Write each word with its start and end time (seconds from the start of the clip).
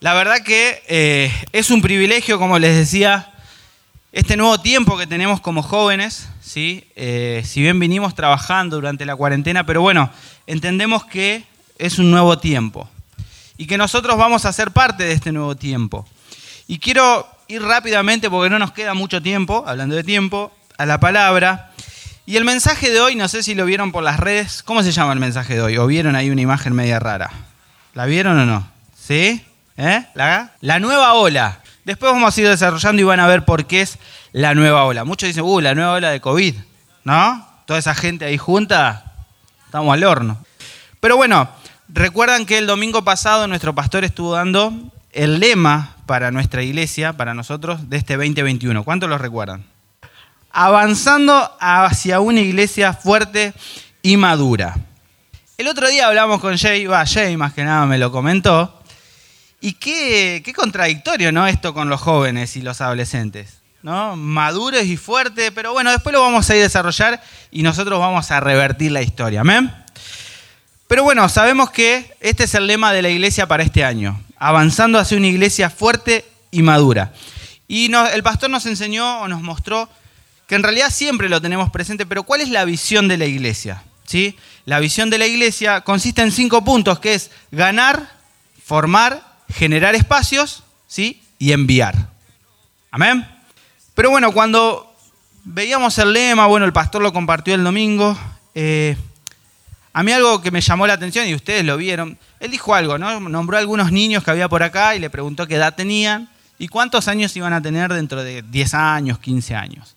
La 0.00 0.14
verdad 0.14 0.42
que 0.44 0.80
eh, 0.86 1.32
es 1.52 1.70
un 1.70 1.82
privilegio, 1.82 2.38
como 2.38 2.60
les 2.60 2.76
decía, 2.76 3.32
este 4.12 4.36
nuevo 4.36 4.60
tiempo 4.60 4.96
que 4.96 5.08
tenemos 5.08 5.40
como 5.40 5.60
jóvenes, 5.60 6.28
¿sí? 6.40 6.86
Eh, 6.94 7.42
si 7.44 7.62
bien 7.62 7.80
vinimos 7.80 8.14
trabajando 8.14 8.76
durante 8.76 9.04
la 9.04 9.16
cuarentena, 9.16 9.66
pero 9.66 9.80
bueno, 9.80 10.08
entendemos 10.46 11.04
que 11.04 11.42
es 11.78 11.98
un 11.98 12.12
nuevo 12.12 12.38
tiempo 12.38 12.88
y 13.56 13.66
que 13.66 13.76
nosotros 13.76 14.16
vamos 14.16 14.44
a 14.44 14.52
ser 14.52 14.70
parte 14.70 15.02
de 15.02 15.12
este 15.12 15.32
nuevo 15.32 15.56
tiempo. 15.56 16.06
Y 16.68 16.78
quiero 16.78 17.26
ir 17.48 17.60
rápidamente, 17.62 18.30
porque 18.30 18.50
no 18.50 18.60
nos 18.60 18.70
queda 18.70 18.94
mucho 18.94 19.20
tiempo, 19.20 19.64
hablando 19.66 19.96
de 19.96 20.04
tiempo, 20.04 20.52
a 20.76 20.86
la 20.86 21.00
palabra. 21.00 21.72
Y 22.24 22.36
el 22.36 22.44
mensaje 22.44 22.90
de 22.90 23.00
hoy, 23.00 23.16
no 23.16 23.26
sé 23.26 23.42
si 23.42 23.56
lo 23.56 23.64
vieron 23.64 23.90
por 23.90 24.04
las 24.04 24.20
redes, 24.20 24.62
¿cómo 24.62 24.84
se 24.84 24.92
llama 24.92 25.12
el 25.12 25.18
mensaje 25.18 25.54
de 25.54 25.62
hoy? 25.62 25.76
¿O 25.76 25.88
vieron 25.88 26.14
ahí 26.14 26.30
una 26.30 26.42
imagen 26.42 26.72
media 26.72 27.00
rara? 27.00 27.32
¿La 27.94 28.06
vieron 28.06 28.38
o 28.38 28.46
no? 28.46 28.68
¿Sí? 28.96 29.44
¿Eh? 29.78 30.04
¿La? 30.14 30.50
la 30.60 30.80
nueva 30.80 31.14
ola. 31.14 31.60
Después 31.84 32.12
vamos 32.12 32.36
a 32.36 32.40
ir 32.40 32.48
desarrollando 32.48 33.00
y 33.00 33.04
van 33.04 33.20
a 33.20 33.28
ver 33.28 33.44
por 33.44 33.66
qué 33.66 33.80
es 33.80 33.98
la 34.32 34.54
nueva 34.54 34.84
ola. 34.84 35.04
Muchos 35.04 35.28
dicen, 35.28 35.44
uh, 35.44 35.60
la 35.60 35.74
nueva 35.74 35.92
ola 35.92 36.10
de 36.10 36.20
COVID, 36.20 36.54
¿no? 37.04 37.48
Toda 37.64 37.78
esa 37.78 37.94
gente 37.94 38.24
ahí 38.24 38.36
junta, 38.36 39.14
estamos 39.64 39.94
al 39.94 40.02
horno. 40.02 40.44
Pero 40.98 41.16
bueno, 41.16 41.48
recuerdan 41.88 42.44
que 42.44 42.58
el 42.58 42.66
domingo 42.66 43.04
pasado 43.04 43.46
nuestro 43.46 43.74
pastor 43.74 44.04
estuvo 44.04 44.34
dando 44.34 44.72
el 45.12 45.38
lema 45.38 45.94
para 46.06 46.32
nuestra 46.32 46.62
iglesia, 46.62 47.12
para 47.12 47.32
nosotros, 47.32 47.88
de 47.88 47.98
este 47.98 48.16
2021. 48.16 48.82
¿Cuántos 48.82 49.08
lo 49.08 49.16
recuerdan? 49.16 49.64
Avanzando 50.50 51.56
hacia 51.60 52.18
una 52.18 52.40
iglesia 52.40 52.94
fuerte 52.94 53.54
y 54.02 54.16
madura. 54.16 54.76
El 55.56 55.68
otro 55.68 55.88
día 55.88 56.08
hablamos 56.08 56.40
con 56.40 56.56
Jay, 56.56 56.86
va, 56.86 57.06
Jay 57.06 57.36
más 57.36 57.52
que 57.52 57.64
nada 57.64 57.86
me 57.86 57.98
lo 57.98 58.10
comentó, 58.10 58.77
y 59.60 59.72
qué, 59.72 60.42
contradictorio, 60.54 61.32
¿no? 61.32 61.46
Esto 61.46 61.74
con 61.74 61.88
los 61.88 62.00
jóvenes 62.00 62.56
y 62.56 62.62
los 62.62 62.80
adolescentes, 62.80 63.58
¿no? 63.82 64.16
Maduros 64.16 64.84
y 64.84 64.96
fuertes, 64.96 65.50
pero 65.54 65.72
bueno, 65.72 65.90
después 65.90 66.12
lo 66.12 66.20
vamos 66.20 66.48
a 66.48 66.54
ir 66.54 66.60
a 66.60 66.64
desarrollar 66.64 67.22
y 67.50 67.62
nosotros 67.62 67.98
vamos 67.98 68.30
a 68.30 68.40
revertir 68.40 68.92
la 68.92 69.02
historia, 69.02 69.40
¿amén? 69.40 69.72
Pero 70.86 71.02
bueno, 71.02 71.28
sabemos 71.28 71.70
que 71.70 72.14
este 72.20 72.44
es 72.44 72.54
el 72.54 72.66
lema 72.66 72.92
de 72.92 73.02
la 73.02 73.10
iglesia 73.10 73.46
para 73.46 73.62
este 73.62 73.84
año, 73.84 74.22
avanzando 74.38 74.98
hacia 74.98 75.18
una 75.18 75.26
iglesia 75.26 75.70
fuerte 75.70 76.24
y 76.50 76.62
madura. 76.62 77.12
Y 77.66 77.92
el 77.92 78.22
pastor 78.22 78.48
nos 78.48 78.64
enseñó 78.64 79.20
o 79.20 79.28
nos 79.28 79.42
mostró 79.42 79.88
que 80.46 80.54
en 80.54 80.62
realidad 80.62 80.90
siempre 80.90 81.28
lo 81.28 81.42
tenemos 81.42 81.70
presente, 81.70 82.06
pero 82.06 82.22
¿cuál 82.22 82.40
es 82.40 82.48
la 82.48 82.64
visión 82.64 83.06
de 83.06 83.18
la 83.18 83.26
iglesia? 83.26 83.82
¿Sí? 84.06 84.38
La 84.64 84.80
visión 84.80 85.10
de 85.10 85.18
la 85.18 85.26
iglesia 85.26 85.82
consiste 85.82 86.22
en 86.22 86.32
cinco 86.32 86.64
puntos, 86.64 87.00
que 87.00 87.12
es 87.12 87.30
ganar, 87.50 88.10
formar, 88.64 89.27
generar 89.52 89.94
espacios 89.94 90.62
¿sí? 90.86 91.22
y 91.38 91.52
enviar. 91.52 91.94
Amén. 92.90 93.26
Pero 93.94 94.10
bueno, 94.10 94.32
cuando 94.32 94.94
veíamos 95.44 95.98
el 95.98 96.12
lema, 96.12 96.46
bueno, 96.46 96.66
el 96.66 96.72
pastor 96.72 97.02
lo 97.02 97.12
compartió 97.12 97.54
el 97.54 97.64
domingo, 97.64 98.16
eh, 98.54 98.96
a 99.92 100.02
mí 100.02 100.12
algo 100.12 100.40
que 100.40 100.50
me 100.50 100.60
llamó 100.60 100.86
la 100.86 100.92
atención, 100.94 101.26
y 101.26 101.34
ustedes 101.34 101.64
lo 101.64 101.76
vieron, 101.76 102.18
él 102.40 102.50
dijo 102.50 102.74
algo, 102.74 102.98
¿no? 102.98 103.18
Nombró 103.20 103.56
a 103.56 103.60
algunos 103.60 103.90
niños 103.90 104.22
que 104.22 104.30
había 104.30 104.48
por 104.48 104.62
acá 104.62 104.94
y 104.94 105.00
le 105.00 105.10
preguntó 105.10 105.46
qué 105.46 105.56
edad 105.56 105.74
tenían 105.74 106.28
y 106.58 106.68
cuántos 106.68 107.08
años 107.08 107.34
iban 107.36 107.52
a 107.52 107.62
tener 107.62 107.92
dentro 107.92 108.22
de 108.22 108.42
10 108.42 108.74
años, 108.74 109.18
15 109.18 109.54
años. 109.54 109.96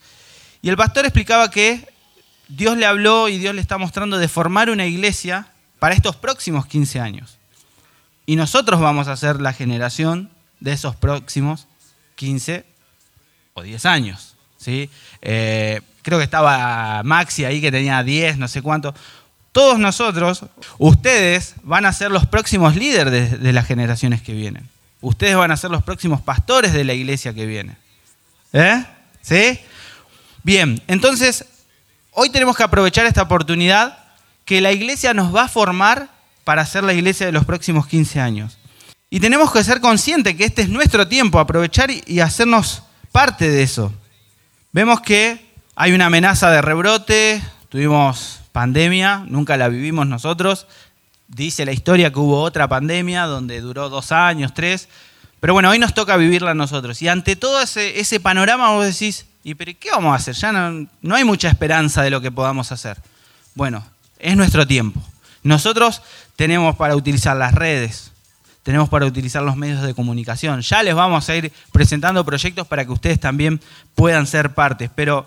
Y 0.61 0.69
el 0.69 0.77
pastor 0.77 1.05
explicaba 1.05 1.52
que 1.52 1.88
Dios 2.47 2.77
le 2.77 2.86
habló 2.86 3.30
y 3.30 3.38
Dios 3.38 3.55
le 3.55 3.61
está 3.61 3.77
mostrando 3.77 4.17
de 4.17 4.27
formar 4.27 4.69
una 4.69 4.86
iglesia 4.86 5.47
para 5.80 5.95
estos 5.95 6.15
próximos 6.15 6.65
15 6.65 6.99
años. 6.99 7.38
Y 8.31 8.37
nosotros 8.37 8.79
vamos 8.79 9.09
a 9.09 9.17
ser 9.17 9.41
la 9.41 9.51
generación 9.51 10.29
de 10.61 10.71
esos 10.71 10.95
próximos 10.95 11.67
15 12.15 12.63
o 13.55 13.61
10 13.61 13.85
años. 13.85 14.37
¿sí? 14.55 14.89
Eh, 15.21 15.81
creo 16.01 16.17
que 16.17 16.23
estaba 16.23 17.03
Maxi 17.03 17.43
ahí 17.43 17.59
que 17.59 17.73
tenía 17.73 18.02
10, 18.02 18.37
no 18.37 18.47
sé 18.47 18.61
cuánto. 18.61 18.95
Todos 19.52 19.80
nosotros, 19.80 20.45
ustedes 20.77 21.55
van 21.64 21.86
a 21.86 21.91
ser 21.91 22.09
los 22.09 22.25
próximos 22.25 22.77
líderes 22.77 23.37
de, 23.41 23.52
las 23.52 23.67
generaciones 23.67 24.21
que 24.21 24.31
vienen. 24.31 24.70
Ustedes 25.02 25.36
van 25.36 25.52
a 25.52 25.58
ser 25.58 25.70
los 25.70 25.83
próximos 25.83 26.21
pastores 26.21 26.71
de 26.71 26.86
la 26.86 26.93
iglesia 26.93 27.33
que 27.33 27.45
viene. 27.45 27.75
¿Eh? 28.53 28.86
¿Sí? 29.21 29.59
Bien, 30.43 30.81
entonces, 30.87 31.43
hoy 32.11 32.30
tenemos 32.30 32.55
que 32.55 32.64
aprovechar 32.64 33.05
esta 33.05 33.23
oportunidad 33.23 33.97
que 34.45 34.61
la 34.61 34.71
iglesia 34.71 35.14
nos 35.14 35.36
va 35.36 35.43
a 35.43 35.49
formar 35.49 36.20
para 36.52 36.66
ser 36.66 36.84
la 36.84 36.92
iglesia 36.92 37.26
de 37.26 37.32
los 37.32 37.45
próximos 37.45 37.88
15 37.88 38.20
años. 38.20 38.58
Y 39.10 39.22
tenemos 39.22 39.54
que 39.54 39.64
ser 39.64 39.80
conscientes 39.80 40.36
que 40.36 40.44
este 40.44 40.64
es 40.64 40.67
nuestro 40.67 41.08
tiempo, 41.08 41.39
aprovechar 41.39 41.89
y 41.89 42.20
hacernos 42.20 42.84
parte 43.14 43.50
de 43.50 43.64
eso. 43.64 43.94
Vemos 44.73 45.00
que 45.00 45.45
hay 45.76 45.94
una 45.94 46.08
amenaza 46.08 46.52
de 46.52 46.62
rebrote, 46.62 47.42
tuvimos 47.70 48.42
pandemia, 48.52 49.23
nunca 49.30 49.56
la 49.56 49.70
vivimos 49.70 50.08
nosotros. 50.08 50.67
Dice 51.30 51.64
la 51.64 51.72
historia 51.72 52.12
que 52.12 52.20
hubo 52.20 52.42
otra 52.42 52.68
pandemia 52.68 53.28
donde 53.28 53.62
duró 53.62 53.88
dos 53.88 54.12
años, 54.12 54.54
tres. 54.54 54.89
Pero 55.39 55.54
bueno, 55.54 55.70
hoy 55.70 55.80
nos 55.80 55.94
toca 55.94 56.18
vivirla 56.18 56.52
a 56.52 56.54
nosotros. 56.54 57.02
Y 57.02 57.08
ante 57.08 57.38
todo 57.38 57.62
ese, 57.62 58.20
panorama 58.20 58.72
vos 58.72 58.86
decís, 58.86 59.26
¿y 59.45 59.56
pero 59.56 59.72
qué 59.80 59.89
vamos 59.92 60.12
a 60.12 60.16
hacer? 60.18 60.36
Ya 60.36 60.52
no, 60.52 60.86
no 61.02 61.16
hay 61.16 61.23
mucha 61.23 61.48
esperanza 61.48 62.02
de 62.02 62.10
lo 62.10 62.20
que 62.20 62.30
podamos 62.30 62.73
hacer. 62.73 62.98
Bueno, 63.56 63.86
es 64.20 64.36
nuestro 64.36 64.68
tiempo. 64.68 65.02
Nosotros 65.43 66.02
tenemos 66.35 66.75
para 66.75 66.95
utilizar 66.95 67.35
las 67.35 67.53
redes, 67.53 68.11
tenemos 68.63 68.89
para 68.89 69.05
utilizar 69.05 69.41
los 69.41 69.55
medios 69.55 69.81
de 69.81 69.93
comunicación. 69.93 70.61
Ya 70.61 70.83
les 70.83 70.93
vamos 70.93 71.27
a 71.29 71.35
ir 71.35 71.52
presentando 71.71 72.23
proyectos 72.23 72.67
para 72.67 72.85
que 72.85 72.91
ustedes 72.91 73.19
también 73.19 73.59
puedan 73.95 74.27
ser 74.27 74.53
partes. 74.53 74.91
Pero 74.93 75.25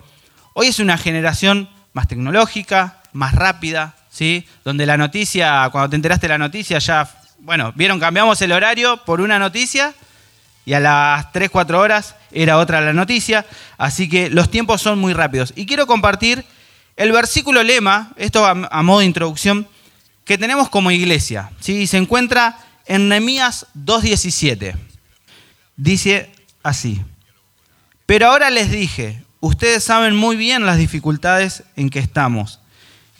hoy 0.52 0.68
es 0.68 0.78
una 0.78 0.96
generación 0.96 1.68
más 1.92 2.06
tecnológica, 2.06 3.02
más 3.12 3.34
rápida, 3.34 3.96
¿sí? 4.10 4.46
Donde 4.64 4.86
la 4.86 4.96
noticia, 4.96 5.68
cuando 5.72 5.90
te 5.90 5.96
enteraste 5.96 6.26
de 6.26 6.34
la 6.34 6.38
noticia, 6.38 6.78
ya, 6.78 7.10
bueno, 7.38 7.72
vieron, 7.74 7.98
cambiamos 7.98 8.40
el 8.42 8.52
horario 8.52 8.98
por 9.04 9.20
una 9.20 9.38
noticia 9.38 9.94
y 10.64 10.72
a 10.72 10.80
las 10.80 11.32
3, 11.32 11.50
4 11.50 11.78
horas 11.78 12.14
era 12.32 12.58
otra 12.58 12.80
la 12.80 12.92
noticia, 12.92 13.44
así 13.76 14.08
que 14.08 14.30
los 14.30 14.50
tiempos 14.50 14.80
son 14.80 14.98
muy 14.98 15.12
rápidos. 15.12 15.52
Y 15.56 15.66
quiero 15.66 15.86
compartir 15.86 16.44
el 16.96 17.12
versículo 17.12 17.62
lema, 17.62 18.12
esto 18.16 18.46
a, 18.46 18.82
modo 18.82 19.00
de 19.00 19.06
introducción, 19.06 19.68
que 20.24 20.38
tenemos 20.38 20.68
como 20.68 20.90
iglesia, 20.90 21.50
¿sí? 21.60 21.86
Se 21.86 21.96
encuentra 21.96 22.58
en 22.86 23.08
Nehemías 23.08 23.66
2.17. 23.76 24.76
Dice 25.76 26.30
así, 26.62 27.02
pero 28.06 28.28
ahora 28.28 28.50
les 28.50 28.70
dije, 28.70 29.22
ustedes 29.40 29.84
saben 29.84 30.14
muy 30.14 30.36
bien 30.36 30.66
las 30.66 30.78
dificultades 30.78 31.64
en 31.76 31.90
que 31.90 31.98
estamos 31.98 32.60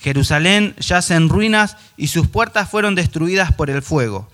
Jerusalén 0.05 0.75
yace 0.79 1.15
en 1.15 1.31
ruinas 1.31 1.79
y 1.97 2.09
sus 2.09 2.29
puertas 2.29 2.69
fueron 2.69 2.95
destruidas 2.95 3.55
por 3.55 3.71
el 3.71 3.81
fuego. 3.81 4.29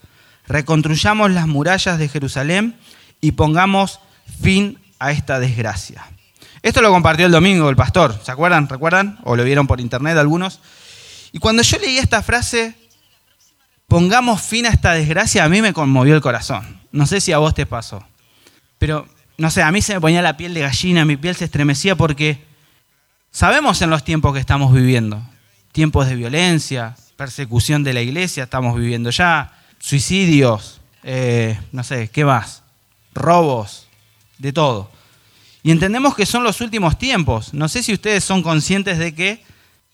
Reconstruyamos 0.49 1.31
las 1.31 1.47
murallas 1.47 1.97
de 1.97 2.09
Jerusalén 2.09 2.75
y 3.21 3.33
pongamos 3.33 4.01
fin 4.43 4.81
a 4.99 5.13
esta 5.13 5.39
desgracia. 5.39 6.05
Esto 6.63 6.83
lo 6.83 6.91
compartió 6.91 7.25
el 7.25 7.31
domingo 7.31 7.71
el 7.71 7.77
pastor, 7.77 8.21
¿se 8.21 8.33
acuerdan? 8.33 8.69
¿Recuerdan? 8.69 9.21
¿O 9.23 9.37
lo 9.37 9.45
vieron 9.45 9.69
por 9.69 9.81
internet 9.81 10.19
algunos? 10.19 10.59
Y 11.33 11.39
cuando 11.39 11.63
yo 11.63 11.79
leí 11.79 11.99
esta 11.99 12.23
frase, 12.23 12.75
pongamos 13.87 14.43
fin 14.43 14.67
a 14.67 14.71
esta 14.71 14.93
desgracia, 14.93 15.45
a 15.45 15.49
mí 15.49 15.63
me 15.63 15.73
conmovió 15.73 16.15
el 16.15 16.21
corazón. 16.21 16.81
No 16.93 17.07
sé 17.07 17.21
si 17.21 17.33
a 17.33 17.39
vos 17.39 17.55
te 17.55 17.67
pasó. 17.67 18.05
Pero, 18.79 19.07
no 19.39 19.51
sé, 19.51 19.63
a 19.63 19.71
mí 19.71 19.83
se 19.83 19.95
me 19.95 20.01
ponía 20.01 20.23
la 20.23 20.37
piel 20.37 20.55
de 20.55 20.61
gallina, 20.61 21.05
mi 21.05 21.17
piel 21.17 21.37
se 21.37 21.45
estremecía 21.45 21.97
porque 21.97 22.45
sabemos 23.31 23.81
en 23.83 23.91
los 23.91 24.05
tiempos 24.05 24.33
que 24.35 24.41
estamos 24.41 24.73
viviendo 24.73 25.23
tiempos 25.73 26.09
de 26.09 26.17
violencia, 26.17 26.97
persecución 27.17 27.85
de 27.85 27.95
la 27.95 28.01
iglesia 28.01 28.45
estamos 28.45 28.77
viviendo 28.77 29.11
ya, 29.11 29.53
suicidios, 29.79 30.81
eh, 31.03 31.59
no 31.73 31.85
sé, 31.85 32.09
¿qué 32.09 32.25
más? 32.25 32.63
Robos, 33.15 33.87
de 34.39 34.53
todo. 34.53 34.91
Y 35.63 35.71
entendemos 35.71 36.15
que 36.15 36.27
son 36.27 36.43
los 36.43 36.61
últimos 36.61 36.99
tiempos. 36.99 37.53
No 37.53 37.69
sé 37.69 37.83
si 37.83 37.93
ustedes 37.93 38.25
son 38.25 38.43
conscientes 38.43 38.99
de 38.99 39.15
que 39.15 39.45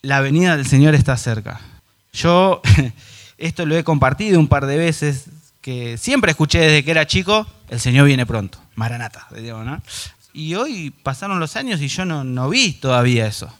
la 0.02 0.20
venida 0.20 0.56
del 0.56 0.66
Señor 0.66 0.94
está 0.94 1.16
cerca. 1.16 1.60
Yo 2.12 2.62
esto 3.38 3.66
lo 3.66 3.76
he 3.76 3.84
compartido 3.84 4.40
un 4.40 4.48
par 4.48 4.66
de 4.66 4.76
veces, 4.76 5.26
que 5.60 5.98
siempre 5.98 6.30
escuché 6.30 6.60
desde 6.60 6.84
que 6.84 6.90
era 6.90 7.06
chico, 7.06 7.46
el 7.68 7.80
Señor 7.80 8.06
viene 8.06 8.24
pronto, 8.24 8.58
Maranata, 8.74 9.26
¿no? 9.32 9.82
Y 10.32 10.54
hoy 10.54 10.90
pasaron 11.02 11.40
los 11.40 11.56
años 11.56 11.80
y 11.80 11.88
yo 11.88 12.04
no, 12.04 12.22
no 12.22 12.48
vi 12.50 12.72
todavía 12.72 13.26
eso. 13.26 13.52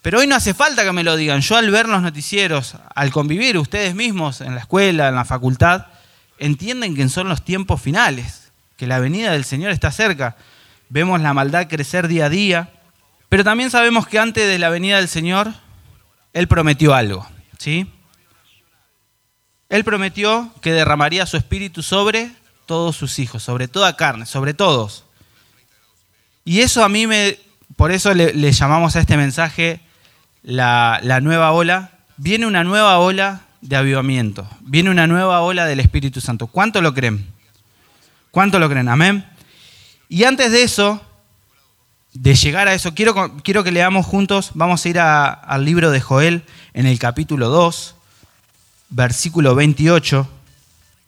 Pero 0.00 0.20
hoy 0.20 0.26
no 0.26 0.36
hace 0.36 0.54
falta 0.54 0.84
que 0.84 0.92
me 0.92 1.02
lo 1.02 1.16
digan. 1.16 1.40
Yo 1.40 1.56
al 1.56 1.70
ver 1.70 1.88
los 1.88 2.00
noticieros, 2.00 2.76
al 2.94 3.10
convivir 3.10 3.58
ustedes 3.58 3.94
mismos 3.94 4.40
en 4.40 4.54
la 4.54 4.60
escuela, 4.60 5.08
en 5.08 5.16
la 5.16 5.24
facultad, 5.24 5.86
entienden 6.38 6.94
que 6.94 7.08
son 7.08 7.28
los 7.28 7.44
tiempos 7.44 7.82
finales, 7.82 8.50
que 8.76 8.86
la 8.86 9.00
venida 9.00 9.32
del 9.32 9.44
Señor 9.44 9.72
está 9.72 9.90
cerca. 9.90 10.36
Vemos 10.88 11.20
la 11.20 11.34
maldad 11.34 11.66
crecer 11.68 12.06
día 12.06 12.26
a 12.26 12.30
día, 12.30 12.70
pero 13.28 13.44
también 13.44 13.70
sabemos 13.70 14.06
que 14.06 14.18
antes 14.18 14.46
de 14.46 14.58
la 14.58 14.70
venida 14.70 14.96
del 14.96 15.08
Señor, 15.08 15.52
Él 16.32 16.48
prometió 16.48 16.94
algo, 16.94 17.26
¿sí? 17.58 17.90
Él 19.68 19.84
prometió 19.84 20.50
que 20.62 20.72
derramaría 20.72 21.26
su 21.26 21.36
espíritu 21.36 21.82
sobre 21.82 22.30
todos 22.64 22.96
sus 22.96 23.18
hijos, 23.18 23.42
sobre 23.42 23.68
toda 23.68 23.96
carne, 23.96 24.24
sobre 24.24 24.54
todos. 24.54 25.04
Y 26.44 26.60
eso 26.60 26.82
a 26.82 26.88
mí 26.88 27.06
me, 27.06 27.38
por 27.76 27.92
eso 27.92 28.14
le, 28.14 28.52
llamamos 28.52 28.96
a 28.96 29.00
este 29.00 29.18
mensaje 29.18 29.80
la, 30.42 31.00
la 31.02 31.20
nueva 31.20 31.52
ola. 31.52 31.92
Viene 32.16 32.46
una 32.46 32.64
nueva 32.64 32.98
ola 32.98 33.42
de 33.60 33.76
avivamiento, 33.76 34.48
viene 34.60 34.90
una 34.90 35.06
nueva 35.06 35.42
ola 35.42 35.66
del 35.66 35.80
Espíritu 35.80 36.20
Santo. 36.20 36.46
¿Cuánto 36.46 36.80
lo 36.80 36.94
creen? 36.94 37.26
¿Cuánto 38.30 38.58
lo 38.58 38.68
creen? 38.70 38.88
Amén. 38.88 39.26
Y 40.08 40.24
antes 40.24 40.50
de 40.50 40.62
eso, 40.62 41.02
de 42.20 42.34
llegar 42.34 42.66
a 42.66 42.74
eso, 42.74 42.94
quiero, 42.94 43.36
quiero 43.44 43.62
que 43.62 43.70
leamos 43.70 44.04
juntos, 44.04 44.50
vamos 44.54 44.84
a 44.84 44.88
ir 44.88 44.98
al 44.98 45.64
libro 45.64 45.92
de 45.92 46.00
Joel 46.00 46.42
en 46.74 46.86
el 46.86 46.98
capítulo 46.98 47.48
2, 47.48 47.94
versículo 48.90 49.54
28. 49.54 50.28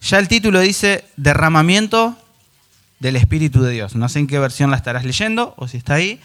Ya 0.03 0.19
el 0.21 0.29
título 0.29 0.61
dice 0.61 1.05
derramamiento 1.17 2.17
del 3.01 3.17
Espíritu 3.17 3.61
de 3.61 3.73
Dios. 3.73 3.97
No 3.97 4.09
sé 4.09 4.21
en 4.21 4.29
qué 4.29 4.39
versión 4.39 4.71
la 4.71 4.77
estarás 4.77 5.05
leyendo 5.05 5.55
o 5.57 5.67
si 5.67 5.79
está 5.79 5.95
ahí. 5.95 6.21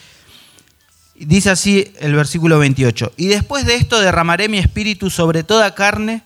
Dice 1.16 1.50
así 1.50 1.92
el 2.00 2.14
versículo 2.14 2.60
28. 2.60 3.14
Y 3.18 3.26
después 3.26 3.66
de 3.66 3.78
esto 3.78 4.00
derramaré 4.00 4.50
mi 4.50 4.60
espíritu 4.60 5.10
sobre 5.10 5.44
toda 5.44 5.74
carne 5.74 6.22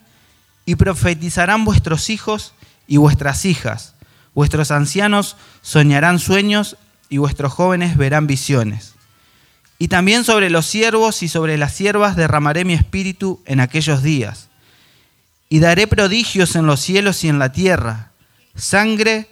y 0.65 0.75
profetizarán 0.75 1.63
vuestros 1.63 2.09
hijos 2.09 2.53
y 2.87 2.97
vuestras 2.97 3.45
hijas. 3.45 3.95
Vuestros 4.35 4.71
ancianos 4.71 5.37
soñarán 5.61 6.19
sueños 6.19 6.75
y 7.09 7.17
vuestros 7.17 7.51
jóvenes 7.51 7.97
verán 7.97 8.27
visiones. 8.27 8.93
Y 9.77 9.87
también 9.87 10.23
sobre 10.23 10.49
los 10.49 10.65
siervos 10.65 11.23
y 11.23 11.29
sobre 11.29 11.57
las 11.57 11.73
siervas 11.73 12.15
derramaré 12.15 12.65
mi 12.65 12.73
espíritu 12.73 13.41
en 13.45 13.59
aquellos 13.59 14.03
días. 14.03 14.49
Y 15.47 15.59
daré 15.59 15.87
prodigios 15.87 16.55
en 16.55 16.67
los 16.67 16.79
cielos 16.79 17.23
y 17.23 17.29
en 17.29 17.39
la 17.39 17.51
tierra, 17.51 18.11
sangre 18.55 19.29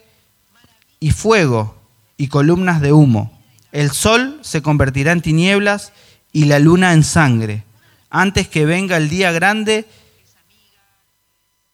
y 1.00 1.12
fuego 1.12 1.80
y 2.18 2.30
columnas 2.30 2.82
de 2.82 2.94
humo. 2.94 3.38
El 3.72 3.92
sol 3.92 4.40
se 4.42 4.62
convertirá 4.62 5.12
en 5.12 5.22
tinieblas 5.22 5.92
y 6.32 6.46
la 6.46 6.60
luna 6.60 6.94
en 6.94 7.04
sangre, 7.04 7.64
antes 8.10 8.48
que 8.48 8.66
venga 8.66 8.98
el 8.98 9.10
día 9.10 9.32
grande 9.32 9.86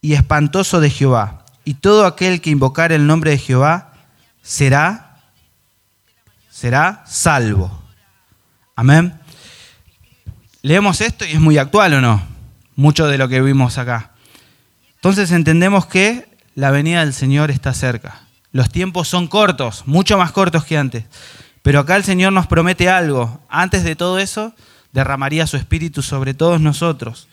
y 0.01 0.13
espantoso 0.13 0.81
de 0.81 0.89
Jehová. 0.89 1.45
Y 1.63 1.75
todo 1.75 2.05
aquel 2.05 2.41
que 2.41 2.49
invocar 2.49 2.91
el 2.91 3.07
nombre 3.07 3.31
de 3.31 3.37
Jehová 3.37 3.93
será 4.41 5.02
será 6.63 7.03
salvo. 7.05 7.69
Amén. 8.73 9.19
Leemos 10.61 11.01
esto 11.01 11.25
y 11.25 11.31
es 11.31 11.41
muy 11.41 11.57
actual 11.57 11.95
o 11.95 11.99
no, 11.99 12.25
mucho 12.77 13.05
de 13.07 13.17
lo 13.17 13.27
que 13.27 13.41
vimos 13.41 13.77
acá. 13.77 14.11
Entonces 14.95 15.31
entendemos 15.31 15.87
que 15.87 16.25
la 16.55 16.71
venida 16.71 17.01
del 17.01 17.13
Señor 17.13 17.51
está 17.51 17.73
cerca. 17.73 18.21
Los 18.53 18.69
tiempos 18.69 19.09
son 19.09 19.27
cortos, 19.27 19.83
mucho 19.87 20.17
más 20.17 20.31
cortos 20.31 20.63
que 20.63 20.77
antes. 20.77 21.03
Pero 21.63 21.81
acá 21.81 21.97
el 21.97 22.05
Señor 22.05 22.31
nos 22.31 22.47
promete 22.47 22.87
algo. 22.87 23.41
Antes 23.49 23.83
de 23.83 23.97
todo 23.97 24.17
eso, 24.17 24.53
derramaría 24.93 25.47
su 25.47 25.57
espíritu 25.57 26.01
sobre 26.01 26.33
todos 26.33 26.61
nosotros. 26.61 27.27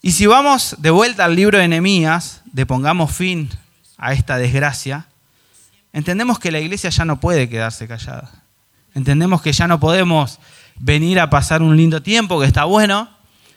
Y 0.00 0.12
si 0.12 0.24
vamos 0.24 0.76
de 0.78 0.88
vuelta 0.88 1.26
al 1.26 1.36
libro 1.36 1.58
de 1.58 1.68
Nehemías, 1.68 2.40
de 2.46 2.64
pongamos 2.64 3.12
fin 3.12 3.50
a 3.98 4.14
esta 4.14 4.38
desgracia, 4.38 5.08
entendemos 5.92 6.38
que 6.38 6.50
la 6.50 6.60
iglesia 6.60 6.88
ya 6.88 7.04
no 7.04 7.20
puede 7.20 7.50
quedarse 7.50 7.86
callada. 7.86 8.41
Entendemos 8.94 9.42
que 9.42 9.52
ya 9.52 9.66
no 9.66 9.80
podemos 9.80 10.38
venir 10.76 11.20
a 11.20 11.30
pasar 11.30 11.62
un 11.62 11.76
lindo 11.76 12.02
tiempo, 12.02 12.40
que 12.40 12.46
está 12.46 12.64
bueno, 12.64 13.08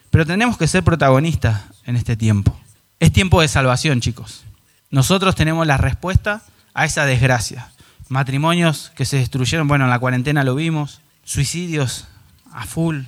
pero 0.10 0.26
tenemos 0.26 0.58
que 0.58 0.68
ser 0.68 0.84
protagonistas 0.84 1.62
en 1.86 1.96
este 1.96 2.16
tiempo. 2.16 2.58
Es 3.00 3.12
tiempo 3.12 3.42
de 3.42 3.48
salvación, 3.48 4.00
chicos. 4.02 4.44
Nosotros 4.90 5.36
tenemos 5.36 5.68
la 5.68 5.78
respuesta 5.78 6.44
a 6.74 6.86
esa 6.86 7.06
desgracia. 7.06 7.70
Matrimonios 8.08 8.92
que 8.96 9.06
se 9.06 9.18
destruyeron, 9.18 9.68
bueno, 9.68 9.86
en 9.86 9.90
la 9.90 10.00
cuarentena 10.00 10.44
lo 10.44 10.56
vimos, 10.56 11.02
suicidios 11.24 12.08
a 12.52 12.66
full, 12.66 13.02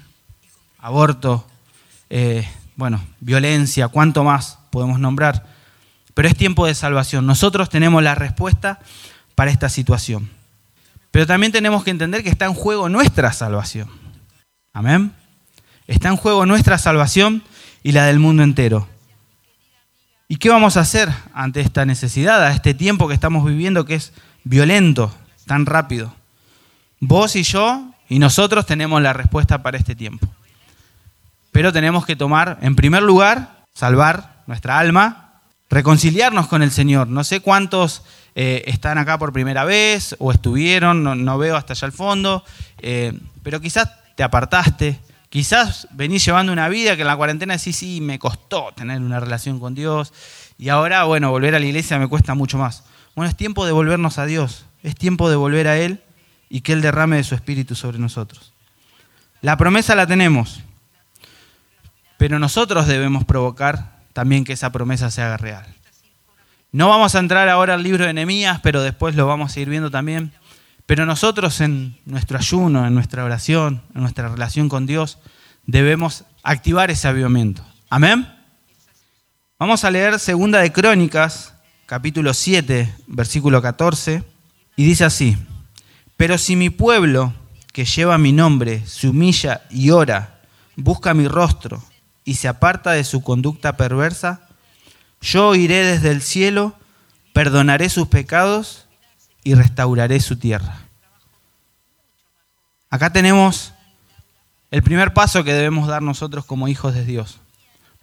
aborto, 0.79 1.47
eh, 2.09 2.47
bueno, 2.75 3.01
violencia, 3.19 3.87
cuánto 3.87 4.23
más 4.23 4.59
podemos 4.69 4.99
nombrar. 4.99 5.45
Pero 6.13 6.27
es 6.27 6.35
tiempo 6.35 6.65
de 6.65 6.75
salvación. 6.75 7.25
Nosotros 7.25 7.69
tenemos 7.69 8.03
la 8.03 8.15
respuesta 8.15 8.79
para 9.35 9.51
esta 9.51 9.69
situación. 9.69 10.29
Pero 11.17 11.25
también 11.25 11.51
tenemos 11.51 11.83
que 11.83 11.89
entender 11.89 12.21
que 12.21 12.29
está 12.29 12.45
en 12.45 12.53
juego 12.53 12.89
nuestra 12.89 13.33
salvación. 13.33 13.89
Amén. 14.71 15.13
Está 15.87 16.09
en 16.09 16.15
juego 16.15 16.45
nuestra 16.45 16.77
salvación 16.77 17.41
y 17.81 17.93
la 17.93 18.05
del 18.05 18.19
mundo 18.19 18.43
entero. 18.43 18.87
¿Y 20.27 20.35
qué 20.35 20.49
vamos 20.49 20.77
a 20.77 20.81
hacer 20.81 21.09
ante 21.33 21.61
esta 21.61 21.85
necesidad, 21.85 22.43
a 22.43 22.51
este 22.51 22.75
tiempo 22.75 23.07
que 23.07 23.15
estamos 23.15 23.43
viviendo 23.45 23.83
que 23.83 23.95
es 23.95 24.13
violento, 24.43 25.11
tan 25.47 25.65
rápido? 25.65 26.13
Vos 26.99 27.35
y 27.35 27.41
yo 27.41 27.95
y 28.07 28.19
nosotros 28.19 28.67
tenemos 28.67 29.01
la 29.01 29.13
respuesta 29.13 29.63
para 29.63 29.79
este 29.79 29.95
tiempo. 29.95 30.27
Pero 31.51 31.73
tenemos 31.73 32.05
que 32.05 32.15
tomar, 32.15 32.59
en 32.61 32.75
primer 32.75 33.01
lugar, 33.01 33.63
salvar 33.73 34.43
nuestra 34.45 34.77
alma, 34.77 35.26
reconciliarnos 35.69 36.47
con 36.47 36.63
el 36.63 36.71
Señor. 36.71 37.07
No 37.07 37.23
sé 37.23 37.39
cuántos 37.39 38.03
eh, 38.35 38.63
están 38.67 38.97
acá 38.97 39.17
por 39.17 39.33
primera 39.33 39.65
vez 39.65 40.15
o 40.19 40.31
estuvieron, 40.31 41.25
no, 41.25 41.37
veo 41.37 41.55
hasta 41.55 41.73
allá 41.73 41.87
al 41.87 41.91
fondo, 41.91 42.43
eh, 42.79 43.13
pero 43.43 43.59
quizás 43.59 43.89
te 44.15 44.23
apartaste, 44.23 44.99
quizás 45.29 45.87
venís 45.91 46.25
llevando 46.25 46.51
una 46.51 46.69
vida 46.69 46.95
que 46.95 47.01
en 47.01 47.07
la 47.07 47.17
cuarentena 47.17 47.57
sí, 47.57 47.73
sí, 47.73 48.01
me 48.01 48.19
costó 48.19 48.71
tener 48.75 49.01
una 49.01 49.19
relación 49.19 49.59
con 49.59 49.75
Dios 49.75 50.13
y 50.57 50.69
ahora, 50.69 51.03
bueno, 51.03 51.31
volver 51.31 51.55
a 51.55 51.59
la 51.59 51.65
iglesia 51.65 51.99
me 51.99 52.07
cuesta 52.07 52.33
mucho 52.33 52.57
más. 52.57 52.83
Bueno, 53.15 53.29
es 53.29 53.35
tiempo 53.35 53.65
de 53.65 53.71
volvernos 53.71 54.19
a 54.19 54.25
Dios, 54.25 54.65
es 54.83 54.95
tiempo 54.95 55.29
de 55.29 55.35
volver 55.35 55.67
a 55.67 55.77
Él 55.77 56.01
y 56.49 56.61
que 56.61 56.73
Él 56.73 56.81
derrame 56.81 57.17
de 57.17 57.23
su 57.23 57.35
espíritu 57.35 57.75
sobre 57.75 57.99
nosotros. 57.99 58.53
La 59.41 59.57
promesa 59.57 59.95
la 59.95 60.07
tenemos, 60.07 60.61
pero 62.17 62.39
nosotros 62.39 62.87
debemos 62.87 63.25
provocar 63.25 63.96
también 64.17 64.45
que 64.45 64.53
esa 64.53 64.71
promesa 64.71 65.11
se 65.11 65.21
haga 65.21 65.37
real. 65.37 65.63
No 66.71 66.89
vamos 66.89 67.13
a 67.13 67.19
entrar 67.19 67.47
ahora 67.49 67.75
al 67.75 67.83
libro 67.83 68.03
de 68.03 68.13
Nehemías, 68.13 68.59
pero 68.63 68.81
después 68.81 69.13
lo 69.13 69.27
vamos 69.27 69.55
a 69.55 69.59
ir 69.59 69.69
viendo 69.69 69.91
también. 69.91 70.33
Pero 70.87 71.05
nosotros 71.05 71.61
en 71.61 71.99
nuestro 72.05 72.39
ayuno, 72.39 72.87
en 72.87 72.95
nuestra 72.95 73.23
oración, 73.23 73.83
en 73.93 74.01
nuestra 74.01 74.27
relación 74.27 74.69
con 74.69 74.87
Dios, 74.87 75.19
debemos 75.67 76.23
activar 76.41 76.89
ese 76.89 77.07
avivamiento. 77.07 77.63
Amén. 77.91 78.27
Vamos 79.59 79.83
a 79.83 79.91
leer 79.91 80.17
Segunda 80.17 80.61
de 80.61 80.71
Crónicas, 80.71 81.53
capítulo 81.85 82.33
7, 82.33 82.91
versículo 83.05 83.61
14, 83.61 84.23
y 84.77 84.83
dice 84.83 85.05
así: 85.05 85.37
Pero 86.15 86.39
si 86.39 86.55
mi 86.55 86.71
pueblo, 86.71 87.35
que 87.71 87.85
lleva 87.85 88.17
mi 88.17 88.31
nombre, 88.31 88.83
se 88.87 89.09
humilla 89.09 89.61
y 89.69 89.91
ora, 89.91 90.41
busca 90.75 91.13
mi 91.13 91.27
rostro 91.27 91.83
y 92.27 92.33
se 92.33 92.49
aparta 92.49 92.91
de 92.91 93.05
su 93.05 93.23
conducta 93.23 93.77
perversa, 93.77 94.41
yo 95.21 95.55
iré 95.55 95.85
desde 95.85 96.11
el 96.11 96.21
cielo, 96.21 96.75
perdonaré 97.31 97.87
sus 97.87 98.09
pecados 98.09 98.85
y 99.45 99.55
restauraré 99.55 100.19
su 100.19 100.37
tierra. 100.37 100.81
Acá 102.89 103.13
tenemos 103.13 103.73
el 104.71 104.83
primer 104.83 105.13
paso 105.13 105.45
que 105.45 105.53
debemos 105.53 105.87
dar 105.87 106.01
nosotros 106.01 106.43
como 106.43 106.67
hijos 106.67 106.93
de 106.93 107.05
Dios. 107.05 107.39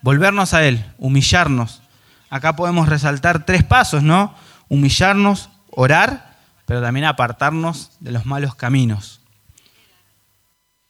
Volvernos 0.00 0.54
a 0.54 0.64
Él, 0.64 0.86
humillarnos. 0.96 1.82
Acá 2.30 2.56
podemos 2.56 2.88
resaltar 2.88 3.44
tres 3.44 3.62
pasos, 3.62 4.02
¿no? 4.02 4.34
Humillarnos, 4.70 5.50
orar, 5.68 6.38
pero 6.64 6.80
también 6.80 7.04
apartarnos 7.04 7.90
de 8.00 8.12
los 8.12 8.24
malos 8.24 8.54
caminos. 8.54 9.20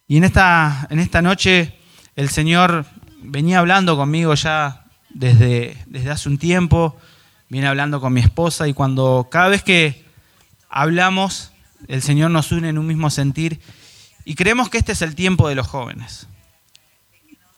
Y 0.07 0.15
en 0.15 0.23
esta, 0.23 0.87
en 0.89 0.99
esta 0.99 1.21
noche 1.21 1.77
el 2.15 2.29
Señor 2.29 2.85
venía 3.25 3.59
hablando 3.59 3.97
conmigo 3.97 4.33
ya 4.35 4.85
desde, 5.09 5.77
desde 5.85 6.11
hace 6.11 6.29
un 6.29 6.37
tiempo, 6.37 6.97
viene 7.49 7.67
hablando 7.67 8.01
con 8.01 8.13
mi 8.13 8.21
esposa 8.21 8.67
y 8.67 8.73
cuando 8.73 9.27
cada 9.31 9.49
vez 9.49 9.63
que 9.63 10.05
hablamos, 10.69 11.51
el 11.87 12.01
Señor 12.01 12.31
nos 12.31 12.51
une 12.51 12.69
en 12.69 12.77
un 12.77 12.87
mismo 12.87 13.09
sentir 13.09 13.59
y 14.25 14.35
creemos 14.35 14.69
que 14.69 14.77
este 14.77 14.91
es 14.91 15.01
el 15.01 15.15
tiempo 15.15 15.47
de 15.47 15.55
los 15.55 15.67
jóvenes. 15.67 16.27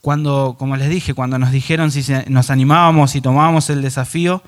Cuando, 0.01 0.55
como 0.59 0.77
les 0.77 0.89
dije, 0.89 1.13
cuando 1.13 1.39
nos 1.39 1.51
dijeron 1.51 1.91
si 1.91 2.03
nos 2.27 2.49
animábamos 2.49 3.15
y 3.15 3.21
tomábamos 3.21 3.69
el 3.69 3.81
desafío, 3.81 4.43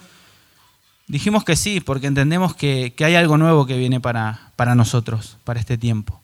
dijimos 1.08 1.44
que 1.44 1.56
sí, 1.56 1.80
porque 1.80 2.08
entendemos 2.08 2.56
que, 2.56 2.94
hay 3.00 3.16
algo 3.16 3.38
nuevo 3.38 3.66
que 3.66 3.78
viene 3.78 4.00
para, 4.00 4.52
para, 4.56 4.76
nosotros, 4.76 5.38
para 5.44 5.60
este 5.60 5.78
tiempo. 5.78 6.22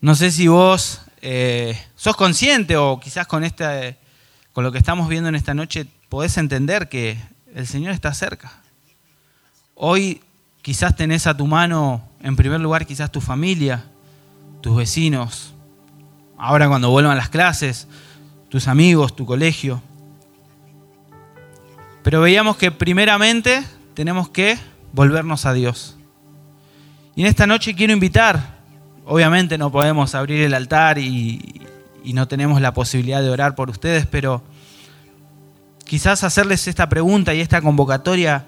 No 0.00 0.14
sé 0.14 0.30
si 0.30 0.48
vos 0.48 1.02
eh, 1.20 1.80
sos 1.94 2.16
consciente 2.16 2.76
o 2.76 3.00
quizás 3.00 3.26
con 3.26 3.44
con 4.52 4.64
lo 4.64 4.72
que 4.72 4.78
estamos 4.78 5.08
viendo 5.08 5.28
en 5.28 5.34
esta 5.34 5.54
noche, 5.54 5.86
podés 6.08 6.38
entender 6.38 6.88
que 6.88 7.18
el 7.54 7.66
Señor 7.66 7.92
está 7.92 8.14
cerca. 8.14 8.52
Hoy 9.74 10.22
quizás 10.62 10.96
tenés 10.96 11.26
a 11.26 11.36
tu 11.36 11.46
mano, 11.46 12.08
en 12.20 12.36
primer 12.36 12.60
lugar, 12.60 12.86
quizás 12.86 13.12
tu 13.12 13.20
familia, 13.20 13.84
tus 14.62 14.76
vecinos, 14.76 15.54
ahora 16.38 16.68
cuando 16.68 16.90
vuelvan 16.90 17.16
las 17.16 17.28
clases, 17.28 17.86
tus 18.48 18.68
amigos, 18.68 19.14
tu 19.14 19.26
colegio. 19.26 19.82
Pero 22.02 22.20
veíamos 22.20 22.56
que 22.56 22.70
primeramente 22.70 23.64
tenemos 23.94 24.28
que 24.28 24.58
volvernos 24.92 25.44
a 25.46 25.52
Dios. 25.52 25.96
Y 27.14 27.22
en 27.22 27.26
esta 27.26 27.46
noche 27.46 27.74
quiero 27.74 27.92
invitar, 27.92 28.55
obviamente 29.06 29.56
no 29.56 29.70
podemos 29.70 30.14
abrir 30.14 30.42
el 30.42 30.54
altar 30.54 30.98
y, 30.98 31.62
no 32.04 32.28
tenemos 32.28 32.60
la 32.60 32.72
posibilidad 32.72 33.20
de 33.20 33.30
orar 33.30 33.56
por 33.56 33.68
ustedes, 33.68 34.06
pero 34.06 34.40
quizás 35.84 36.22
hacerles 36.22 36.68
esta 36.68 36.88
pregunta 36.88 37.34
y 37.34 37.40
esta 37.40 37.60
convocatoria, 37.60 38.46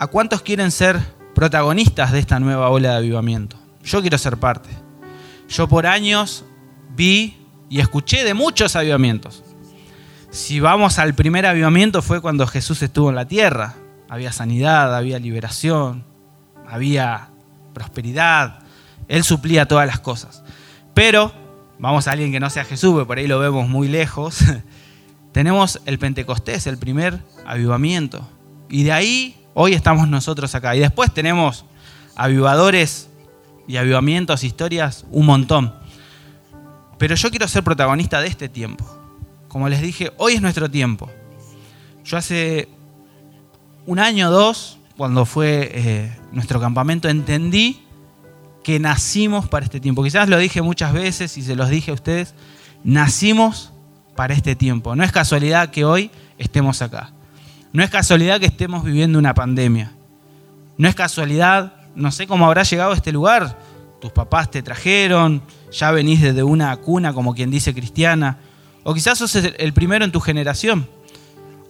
¿a 0.00 0.06
cuántos 0.08 0.42
quieren 0.42 0.72
ser 0.72 1.00
protagonistas 1.32 2.10
de 2.10 2.18
esta 2.18 2.40
nueva 2.40 2.70
ola 2.70 2.90
de 2.90 2.96
avivamiento? 2.96 3.56
Yo 3.84 4.00
quiero 4.00 4.18
ser 4.18 4.36
parte. 4.36 4.68
Yo 5.48 5.68
por 5.68 5.86
años 5.86 6.44
vi 6.96 7.36
y 7.68 7.78
escuché 7.78 8.24
de 8.24 8.34
muchos 8.34 8.74
avivamientos. 8.74 9.44
Si 10.30 10.58
vamos 10.58 10.98
al 10.98 11.14
primer 11.14 11.46
avivamiento 11.46 12.02
fue 12.02 12.20
cuando 12.20 12.48
Jesús 12.48 12.82
estuvo 12.82 13.10
en 13.10 13.14
la 13.14 13.28
tierra. 13.28 13.74
Había 14.08 14.32
sanidad, 14.32 14.96
había 14.96 15.20
liberación, 15.20 16.04
había 16.68 17.28
prosperidad. 17.74 18.61
Él 19.12 19.24
suplía 19.24 19.68
todas 19.68 19.86
las 19.86 20.00
cosas. 20.00 20.42
Pero, 20.94 21.32
vamos 21.78 22.08
a 22.08 22.12
alguien 22.12 22.32
que 22.32 22.40
no 22.40 22.48
sea 22.48 22.64
Jesús, 22.64 22.92
porque 22.92 23.06
por 23.06 23.18
ahí 23.18 23.26
lo 23.26 23.38
vemos 23.38 23.68
muy 23.68 23.86
lejos. 23.86 24.38
tenemos 25.32 25.82
el 25.84 25.98
Pentecostés, 25.98 26.66
el 26.66 26.78
primer 26.78 27.20
avivamiento. 27.44 28.26
Y 28.70 28.84
de 28.84 28.92
ahí 28.92 29.36
hoy 29.52 29.74
estamos 29.74 30.08
nosotros 30.08 30.54
acá. 30.54 30.74
Y 30.74 30.78
después 30.78 31.12
tenemos 31.12 31.66
avivadores 32.16 33.10
y 33.68 33.76
avivamientos, 33.76 34.44
historias, 34.44 35.04
un 35.10 35.26
montón. 35.26 35.74
Pero 36.96 37.14
yo 37.14 37.28
quiero 37.28 37.46
ser 37.48 37.62
protagonista 37.62 38.18
de 38.22 38.28
este 38.28 38.48
tiempo. 38.48 38.86
Como 39.48 39.68
les 39.68 39.82
dije, 39.82 40.10
hoy 40.16 40.36
es 40.36 40.40
nuestro 40.40 40.70
tiempo. 40.70 41.10
Yo 42.02 42.16
hace 42.16 42.66
un 43.84 43.98
año 43.98 44.30
o 44.30 44.32
dos, 44.32 44.78
cuando 44.96 45.26
fue 45.26 45.70
eh, 45.74 46.18
nuestro 46.32 46.58
campamento, 46.60 47.10
entendí 47.10 47.82
que 48.62 48.78
nacimos 48.78 49.48
para 49.48 49.64
este 49.64 49.80
tiempo. 49.80 50.02
Quizás 50.02 50.28
lo 50.28 50.38
dije 50.38 50.62
muchas 50.62 50.92
veces 50.92 51.36
y 51.36 51.42
se 51.42 51.56
los 51.56 51.68
dije 51.68 51.90
a 51.90 51.94
ustedes, 51.94 52.34
nacimos 52.84 53.72
para 54.16 54.34
este 54.34 54.54
tiempo. 54.54 54.94
No 54.94 55.04
es 55.04 55.12
casualidad 55.12 55.70
que 55.70 55.84
hoy 55.84 56.10
estemos 56.38 56.82
acá. 56.82 57.12
No 57.72 57.82
es 57.82 57.90
casualidad 57.90 58.38
que 58.40 58.46
estemos 58.46 58.84
viviendo 58.84 59.18
una 59.18 59.34
pandemia. 59.34 59.92
No 60.76 60.88
es 60.88 60.94
casualidad, 60.94 61.74
no 61.94 62.10
sé 62.12 62.26
cómo 62.26 62.46
habrá 62.46 62.62
llegado 62.62 62.92
a 62.92 62.96
este 62.96 63.12
lugar. 63.12 63.58
Tus 64.00 64.12
papás 64.12 64.50
te 64.50 64.62
trajeron, 64.62 65.42
ya 65.70 65.90
venís 65.90 66.20
desde 66.20 66.42
una 66.42 66.76
cuna, 66.76 67.12
como 67.14 67.34
quien 67.34 67.50
dice 67.50 67.72
cristiana. 67.72 68.38
O 68.82 68.94
quizás 68.94 69.18
sos 69.18 69.34
el 69.36 69.72
primero 69.72 70.04
en 70.04 70.12
tu 70.12 70.20
generación. 70.20 70.88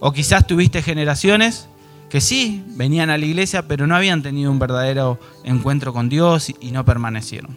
O 0.00 0.12
quizás 0.12 0.46
tuviste 0.46 0.82
generaciones 0.82 1.68
que 2.12 2.20
sí, 2.20 2.62
venían 2.66 3.08
a 3.08 3.16
la 3.16 3.24
iglesia, 3.24 3.66
pero 3.66 3.86
no 3.86 3.96
habían 3.96 4.22
tenido 4.22 4.50
un 4.50 4.58
verdadero 4.58 5.18
encuentro 5.44 5.94
con 5.94 6.10
Dios 6.10 6.52
y 6.60 6.70
no 6.70 6.84
permanecieron. 6.84 7.56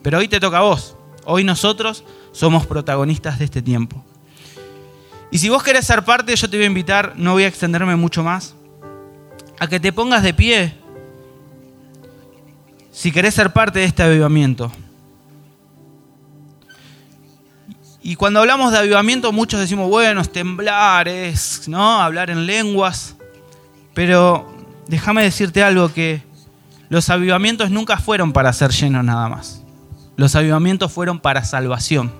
Pero 0.00 0.18
hoy 0.18 0.28
te 0.28 0.38
toca 0.38 0.58
a 0.58 0.60
vos. 0.60 0.96
Hoy 1.24 1.42
nosotros 1.42 2.04
somos 2.30 2.66
protagonistas 2.66 3.40
de 3.40 3.46
este 3.46 3.62
tiempo. 3.62 4.04
Y 5.32 5.38
si 5.38 5.48
vos 5.48 5.60
querés 5.64 5.88
ser 5.88 6.04
parte, 6.04 6.36
yo 6.36 6.48
te 6.48 6.56
voy 6.56 6.62
a 6.62 6.68
invitar, 6.68 7.14
no 7.16 7.32
voy 7.32 7.42
a 7.42 7.48
extenderme 7.48 7.96
mucho 7.96 8.22
más, 8.22 8.54
a 9.58 9.66
que 9.66 9.80
te 9.80 9.92
pongas 9.92 10.22
de 10.22 10.32
pie 10.32 10.74
si 12.92 13.10
querés 13.10 13.34
ser 13.34 13.52
parte 13.52 13.80
de 13.80 13.86
este 13.86 14.04
avivamiento. 14.04 14.70
Y 18.04 18.14
cuando 18.14 18.38
hablamos 18.38 18.70
de 18.70 18.78
avivamiento, 18.78 19.32
muchos 19.32 19.58
decimos, 19.58 19.90
bueno, 19.90 20.20
es 20.20 20.30
temblar, 20.30 21.08
es 21.08 21.66
¿no? 21.66 22.00
hablar 22.00 22.30
en 22.30 22.46
lenguas. 22.46 23.15
Pero 23.96 24.46
déjame 24.88 25.22
decirte 25.22 25.62
algo 25.62 25.90
que 25.90 26.22
los 26.90 27.08
avivamientos 27.08 27.70
nunca 27.70 27.96
fueron 27.96 28.34
para 28.34 28.52
ser 28.52 28.70
llenos 28.70 29.02
nada 29.02 29.26
más. 29.30 29.62
Los 30.18 30.34
avivamientos 30.34 30.92
fueron 30.92 31.18
para 31.18 31.42
salvación. 31.46 32.12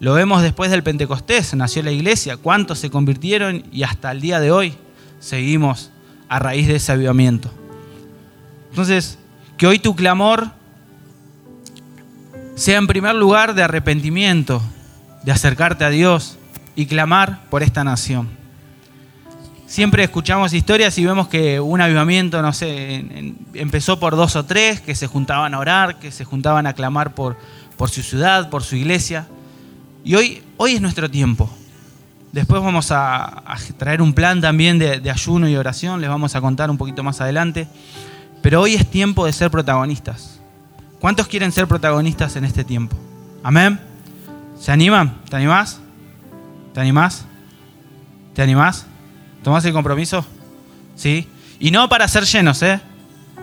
Lo 0.00 0.14
vemos 0.14 0.40
después 0.40 0.70
del 0.70 0.82
Pentecostés, 0.82 1.52
nació 1.52 1.82
la 1.82 1.92
iglesia, 1.92 2.38
cuántos 2.38 2.78
se 2.78 2.88
convirtieron 2.88 3.64
y 3.70 3.82
hasta 3.82 4.10
el 4.10 4.22
día 4.22 4.40
de 4.40 4.50
hoy 4.50 4.74
seguimos 5.20 5.90
a 6.30 6.38
raíz 6.38 6.66
de 6.66 6.76
ese 6.76 6.92
avivamiento. 6.92 7.50
Entonces, 8.70 9.18
que 9.58 9.66
hoy 9.66 9.78
tu 9.78 9.94
clamor 9.94 10.50
sea 12.54 12.78
en 12.78 12.86
primer 12.86 13.16
lugar 13.16 13.52
de 13.52 13.62
arrepentimiento, 13.62 14.62
de 15.24 15.32
acercarte 15.32 15.84
a 15.84 15.90
Dios 15.90 16.38
y 16.74 16.86
clamar 16.86 17.42
por 17.50 17.62
esta 17.62 17.84
nación. 17.84 18.35
Siempre 19.66 20.04
escuchamos 20.04 20.52
historias 20.52 20.96
y 20.96 21.04
vemos 21.04 21.26
que 21.26 21.58
un 21.58 21.80
avivamiento, 21.80 22.40
no 22.40 22.52
sé, 22.52 23.34
empezó 23.54 23.98
por 23.98 24.14
dos 24.14 24.36
o 24.36 24.44
tres 24.44 24.80
que 24.80 24.94
se 24.94 25.08
juntaban 25.08 25.54
a 25.54 25.58
orar, 25.58 25.98
que 25.98 26.12
se 26.12 26.24
juntaban 26.24 26.68
a 26.68 26.72
clamar 26.72 27.14
por, 27.14 27.36
por 27.76 27.90
su 27.90 28.02
ciudad, 28.02 28.48
por 28.48 28.62
su 28.62 28.76
iglesia. 28.76 29.26
Y 30.04 30.14
hoy, 30.14 30.42
hoy 30.56 30.74
es 30.74 30.80
nuestro 30.80 31.10
tiempo. 31.10 31.50
Después 32.30 32.62
vamos 32.62 32.92
a, 32.92 33.42
traer 33.76 34.02
un 34.02 34.12
plan 34.12 34.40
también 34.40 34.78
de, 34.78 35.10
ayuno 35.10 35.48
y 35.48 35.56
oración, 35.56 36.00
les 36.00 36.10
vamos 36.10 36.36
a 36.36 36.40
contar 36.40 36.70
un 36.70 36.78
poquito 36.78 37.02
más 37.02 37.20
adelante. 37.20 37.66
Pero 38.42 38.60
hoy 38.60 38.74
es 38.74 38.88
tiempo 38.88 39.26
de 39.26 39.32
ser 39.32 39.50
protagonistas. 39.50 40.38
¿Cuántos 41.00 41.26
quieren 41.26 41.50
ser 41.50 41.66
protagonistas 41.66 42.36
en 42.36 42.44
este 42.44 42.62
tiempo? 42.62 42.96
Amén. 43.42 43.80
¿Se 44.60 44.70
animan? 44.70 45.18
¿Te 45.28 45.34
animás? 45.34 45.80
¿Te 46.72 46.80
animás? 46.80 47.24
¿Te 48.32 48.42
animás? 48.42 48.86
¿Tomás 49.46 49.64
el 49.64 49.72
compromiso? 49.72 50.26
¿Sí? 50.96 51.28
Y 51.60 51.70
no 51.70 51.88
para 51.88 52.08
ser 52.08 52.24
llenos, 52.24 52.64
¿eh? 52.64 52.80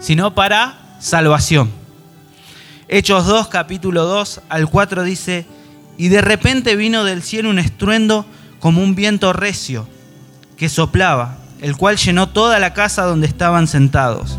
Sino 0.01 0.35
para 0.35 0.97
salvación. 0.99 1.71
Hechos 2.89 3.25
2, 3.25 3.47
capítulo 3.47 4.03
2 4.03 4.41
al 4.49 4.67
4 4.67 5.03
dice, 5.03 5.45
y 5.97 6.09
de 6.09 6.19
repente 6.19 6.75
vino 6.75 7.05
del 7.05 7.23
cielo 7.23 7.49
un 7.49 7.57
estruendo 7.57 8.25
como 8.59 8.83
un 8.83 8.95
viento 8.95 9.31
recio 9.31 9.87
que 10.57 10.67
soplaba, 10.67 11.37
el 11.61 11.77
cual 11.77 11.95
llenó 11.95 12.27
toda 12.27 12.59
la 12.59 12.73
casa 12.73 13.03
donde 13.03 13.27
estaban 13.27 13.67
sentados. 13.67 14.37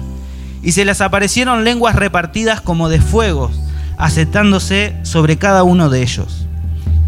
Y 0.63 0.73
se 0.73 0.85
les 0.85 1.01
aparecieron 1.01 1.65
lenguas 1.65 1.97
repartidas 1.97 2.61
como 2.61 2.91
de 2.91 3.01
fuego, 3.01 3.51
aceptándose 3.97 4.99
sobre 5.03 5.39
cada 5.39 5.63
uno 5.63 5.89
de 5.89 6.03
ellos. 6.03 6.45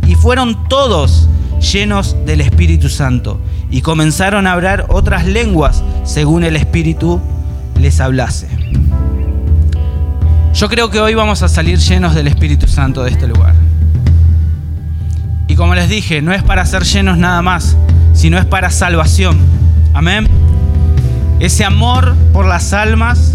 Y 0.07 0.15
fueron 0.15 0.67
todos 0.71 1.29
llenos 1.73 2.17
del 2.25 2.41
Espíritu 2.41 2.89
Santo 2.89 3.41
y 3.71 3.81
comenzaron 3.81 4.47
a 4.47 4.53
hablar 4.53 4.87
otras 4.89 5.27
lenguas 5.27 5.83
según 6.05 6.45
el 6.45 6.57
Espíritu 6.57 7.21
les 7.81 8.01
hablase. 8.01 8.49
Yo 10.55 10.69
creo 10.69 10.91
que 10.91 11.01
hoy 11.01 11.15
vamos 11.15 11.43
a 11.43 11.49
salir 11.49 11.79
llenos 11.79 12.15
del 12.15 12.29
Espíritu 12.29 12.67
Santo 12.67 13.03
de 13.03 13.11
este 13.11 13.27
lugar. 13.27 13.55
Y 15.49 15.55
como 15.55 15.75
les 15.75 15.89
dije, 15.89 16.23
no 16.23 16.33
es 16.33 16.43
para 16.43 16.65
ser 16.65 16.85
llenos 16.85 17.19
nada 17.19 17.43
más, 17.43 17.77
sino 18.15 18.39
es 18.39 18.45
para 18.47 18.71
salvación. 18.71 19.39
Amén. 19.93 20.29
Ese 21.41 21.65
amor 21.65 22.15
por 22.33 22.47
las 22.47 22.73
almas, 22.73 23.35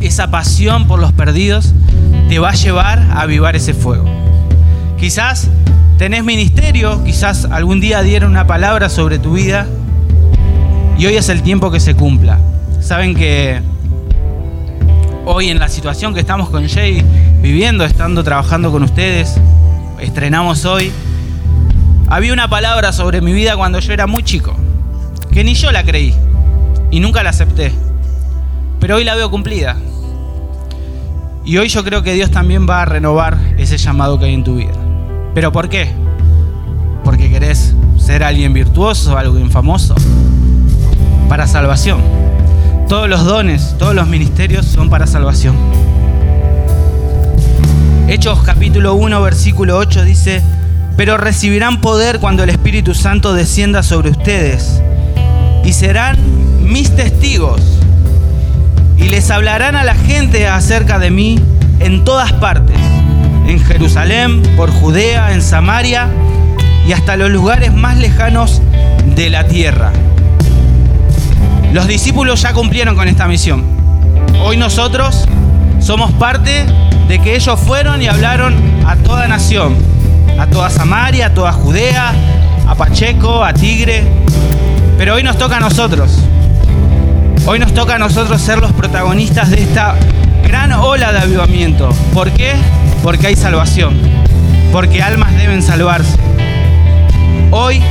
esa 0.00 0.30
pasión 0.30 0.86
por 0.86 0.98
los 0.98 1.12
perdidos, 1.12 1.74
te 2.28 2.38
va 2.38 2.50
a 2.50 2.54
llevar 2.54 2.98
a 3.10 3.20
avivar 3.20 3.56
ese 3.56 3.74
fuego. 3.74 4.08
Quizás 4.98 5.48
tenés 6.00 6.24
ministerio, 6.24 7.04
quizás 7.04 7.44
algún 7.44 7.78
día 7.78 8.00
dieron 8.00 8.30
una 8.30 8.46
palabra 8.46 8.88
sobre 8.88 9.18
tu 9.18 9.34
vida 9.34 9.66
y 10.96 11.04
hoy 11.04 11.16
es 11.16 11.28
el 11.28 11.42
tiempo 11.42 11.70
que 11.70 11.78
se 11.78 11.94
cumpla. 11.94 12.38
Saben 12.80 13.14
que 13.14 13.60
hoy 15.26 15.50
en 15.50 15.58
la 15.58 15.68
situación 15.68 16.14
que 16.14 16.20
estamos 16.20 16.48
con 16.48 16.66
Jay 16.66 17.04
viviendo, 17.42 17.84
estando 17.84 18.24
trabajando 18.24 18.72
con 18.72 18.82
ustedes, 18.82 19.38
estrenamos 20.00 20.64
hoy, 20.64 20.90
había 22.08 22.32
una 22.32 22.48
palabra 22.48 22.94
sobre 22.94 23.20
mi 23.20 23.34
vida 23.34 23.54
cuando 23.58 23.78
yo 23.78 23.92
era 23.92 24.06
muy 24.06 24.22
chico, 24.22 24.56
que 25.30 25.44
ni 25.44 25.52
yo 25.52 25.70
la 25.70 25.84
creí 25.84 26.14
y 26.90 27.00
nunca 27.00 27.22
la 27.22 27.28
acepté, 27.28 27.72
pero 28.80 28.96
hoy 28.96 29.04
la 29.04 29.16
veo 29.16 29.30
cumplida. 29.30 29.76
Y 31.44 31.58
hoy 31.58 31.68
yo 31.68 31.84
creo 31.84 32.02
que 32.02 32.14
Dios 32.14 32.30
también 32.30 32.66
va 32.66 32.80
a 32.80 32.84
renovar 32.86 33.36
ese 33.58 33.76
llamado 33.76 34.18
que 34.18 34.24
hay 34.24 34.32
en 34.32 34.44
tu 34.44 34.56
vida. 34.56 34.79
¿Pero 35.34 35.52
por 35.52 35.68
qué? 35.68 35.92
Porque 37.04 37.30
querés 37.30 37.74
ser 37.98 38.22
alguien 38.22 38.52
virtuoso, 38.52 39.16
alguien 39.16 39.50
famoso. 39.50 39.94
Para 41.28 41.46
salvación. 41.46 42.00
Todos 42.88 43.08
los 43.08 43.24
dones, 43.24 43.76
todos 43.78 43.94
los 43.94 44.08
ministerios 44.08 44.66
son 44.66 44.90
para 44.90 45.06
salvación. 45.06 45.54
Hechos 48.08 48.40
capítulo 48.42 48.96
1, 48.96 49.22
versículo 49.22 49.78
8 49.78 50.04
dice, 50.04 50.42
pero 50.96 51.16
recibirán 51.16 51.80
poder 51.80 52.18
cuando 52.18 52.42
el 52.42 52.50
Espíritu 52.50 52.92
Santo 52.92 53.32
descienda 53.32 53.84
sobre 53.84 54.10
ustedes 54.10 54.82
y 55.64 55.72
serán 55.72 56.16
mis 56.60 56.94
testigos 56.96 57.60
y 58.96 59.08
les 59.08 59.30
hablarán 59.30 59.76
a 59.76 59.84
la 59.84 59.94
gente 59.94 60.48
acerca 60.48 60.98
de 60.98 61.12
mí 61.12 61.38
en 61.78 62.02
todas 62.04 62.32
partes, 62.32 62.76
en 63.46 63.60
Jerusalén, 63.60 64.42
por 64.56 64.70
Judea, 64.70 65.32
en 65.32 65.42
Samaria 65.42 66.08
y 66.86 66.92
hasta 66.92 67.16
los 67.16 67.30
lugares 67.30 67.72
más 67.72 67.96
lejanos 67.96 68.62
de 69.14 69.30
la 69.30 69.46
tierra. 69.46 69.92
Los 71.72 71.86
discípulos 71.86 72.42
ya 72.42 72.52
cumplieron 72.52 72.96
con 72.96 73.06
esta 73.08 73.28
misión. 73.28 73.64
Hoy 74.42 74.56
nosotros 74.56 75.26
somos 75.80 76.10
parte 76.12 76.64
de 77.08 77.18
que 77.20 77.36
ellos 77.36 77.58
fueron 77.60 78.02
y 78.02 78.08
hablaron 78.08 78.54
a 78.86 78.96
toda 78.96 79.28
nación, 79.28 79.76
a 80.38 80.46
toda 80.46 80.70
Samaria, 80.70 81.26
a 81.26 81.34
toda 81.34 81.52
Judea, 81.52 82.12
a 82.66 82.74
Pacheco, 82.74 83.44
a 83.44 83.52
Tigre. 83.52 84.04
Pero 84.98 85.14
hoy 85.14 85.22
nos 85.22 85.38
toca 85.38 85.58
a 85.58 85.60
nosotros. 85.60 86.18
Hoy 87.46 87.58
nos 87.58 87.72
toca 87.72 87.94
a 87.94 87.98
nosotros 87.98 88.40
ser 88.40 88.58
los 88.58 88.72
protagonistas 88.72 89.50
de 89.50 89.62
esta 89.62 89.94
gran 90.42 90.72
ola 90.72 91.12
de 91.12 91.18
avivamiento. 91.20 91.90
¿Por 92.12 92.30
qué? 92.32 92.54
Porque 93.02 93.28
hay 93.28 93.36
salvación. 93.36 93.98
Porque 94.72 95.02
almas 95.02 95.34
deben 95.36 95.62
salvarse. 95.62 96.16
Hoy, 97.50 97.82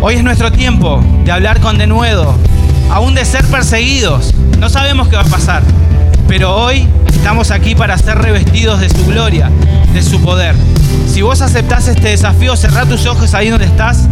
hoy 0.00 0.14
es 0.14 0.22
nuestro 0.22 0.52
tiempo 0.52 1.02
de 1.24 1.32
hablar 1.32 1.60
con 1.60 1.78
denuedo, 1.78 2.36
aún 2.90 3.14
de 3.14 3.24
ser 3.24 3.44
perseguidos. 3.46 4.34
No 4.58 4.68
sabemos 4.68 5.08
qué 5.08 5.16
va 5.16 5.22
a 5.22 5.26
pasar, 5.26 5.62
pero 6.28 6.54
hoy 6.54 6.86
estamos 7.12 7.50
aquí 7.50 7.74
para 7.74 7.98
ser 7.98 8.18
revestidos 8.18 8.80
de 8.80 8.88
su 8.88 9.04
gloria, 9.06 9.50
de 9.92 10.02
su 10.02 10.20
poder. 10.20 10.54
Si 11.08 11.22
vos 11.22 11.40
aceptás 11.40 11.88
este 11.88 12.10
desafío, 12.10 12.56
cerrá 12.56 12.84
tus 12.84 13.06
ojos 13.06 13.34
ahí 13.34 13.48
donde 13.48 13.66
estás 13.66 14.08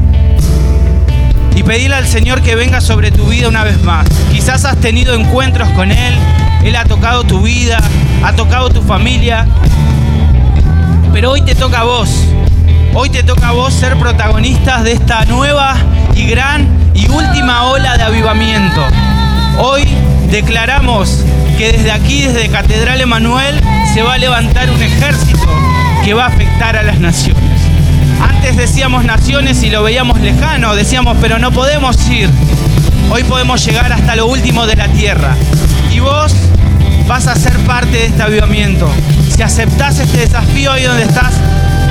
y 1.55 1.63
pedirle 1.63 1.97
al 1.97 2.07
Señor 2.07 2.41
que 2.41 2.57
venga 2.57 2.81
sobre 2.81 3.11
tu 3.11 3.27
vida 3.27 3.49
una 3.49 3.63
vez 3.63 3.81
más. 3.85 4.07
Quizás 4.33 4.65
has 4.65 4.79
tenido 4.79 5.15
encuentros 5.15 5.69
con 5.71 5.93
Él, 5.93 6.15
Él 6.65 6.75
ha 6.75 6.85
tocado 6.85 7.23
tu 7.25 7.43
vida, 7.43 7.79
ha 8.23 8.33
tocado 8.35 8.71
tu 8.71 8.83
familia, 8.83 9.47
pero 11.12 11.33
hoy 11.33 11.43
te 11.43 11.55
toca 11.55 11.81
a 11.81 11.85
vos. 11.85 12.11
Hoy 12.95 13.11
te 13.11 13.23
toca 13.23 13.49
a 13.49 13.52
vos 13.52 13.73
ser 13.73 13.97
protagonistas 13.97 14.85
de 14.85 14.93
esta 14.93 15.25
nueva 15.25 15.76
y 16.14 16.26
gran 16.26 16.69
y 16.95 17.09
última 17.09 17.64
ola 17.64 17.97
de 17.97 18.02
avivamiento. 18.02 18.83
Hoy 19.59 19.83
declaramos 20.31 21.25
que 21.57 21.73
desde 21.73 21.91
aquí, 21.91 22.23
desde 22.23 22.49
Catedral 22.49 23.00
Emanuel, 23.00 23.61
se 23.93 24.02
va 24.02 24.14
a 24.14 24.19
levantar 24.19 24.71
un 24.71 24.83
ejército 24.83 25.49
que 26.05 26.14
va 26.14 26.25
a 26.25 26.29
afectar 26.29 26.76
a 26.76 26.83
las 26.83 27.00
naciones. 27.00 27.43
Antes 28.21 28.57
decíamos 28.57 29.05
naciones 29.05 29.62
y 29.62 29.71
lo 29.71 29.83
veíamos 29.83 30.21
lejano, 30.21 30.75
decíamos, 30.75 31.17
pero 31.21 31.38
no 31.38 31.50
podemos 31.50 32.09
ir. 32.09 32.31
Hoy 33.11 33.25
podemos 33.25 33.64
llegar 33.64 33.93
hasta 33.93 34.17
lo 34.17 34.26
último 34.26 34.67
de 34.67 34.76
la 34.76 34.88
tierra. 34.88 35.35
Y 35.93 36.00
vos 36.00 36.35
vas 37.07 37.27
a 37.27 37.35
ser 37.35 37.57
parte 37.61 37.91
de 37.91 38.07
este 38.07 38.23
avivamiento. 38.23 38.91
Si 39.35 39.43
aceptás 39.43 39.99
este 39.99 40.19
desafío 40.19 40.73
ahí 40.73 40.85
donde 40.85 41.05
estás, 41.05 41.35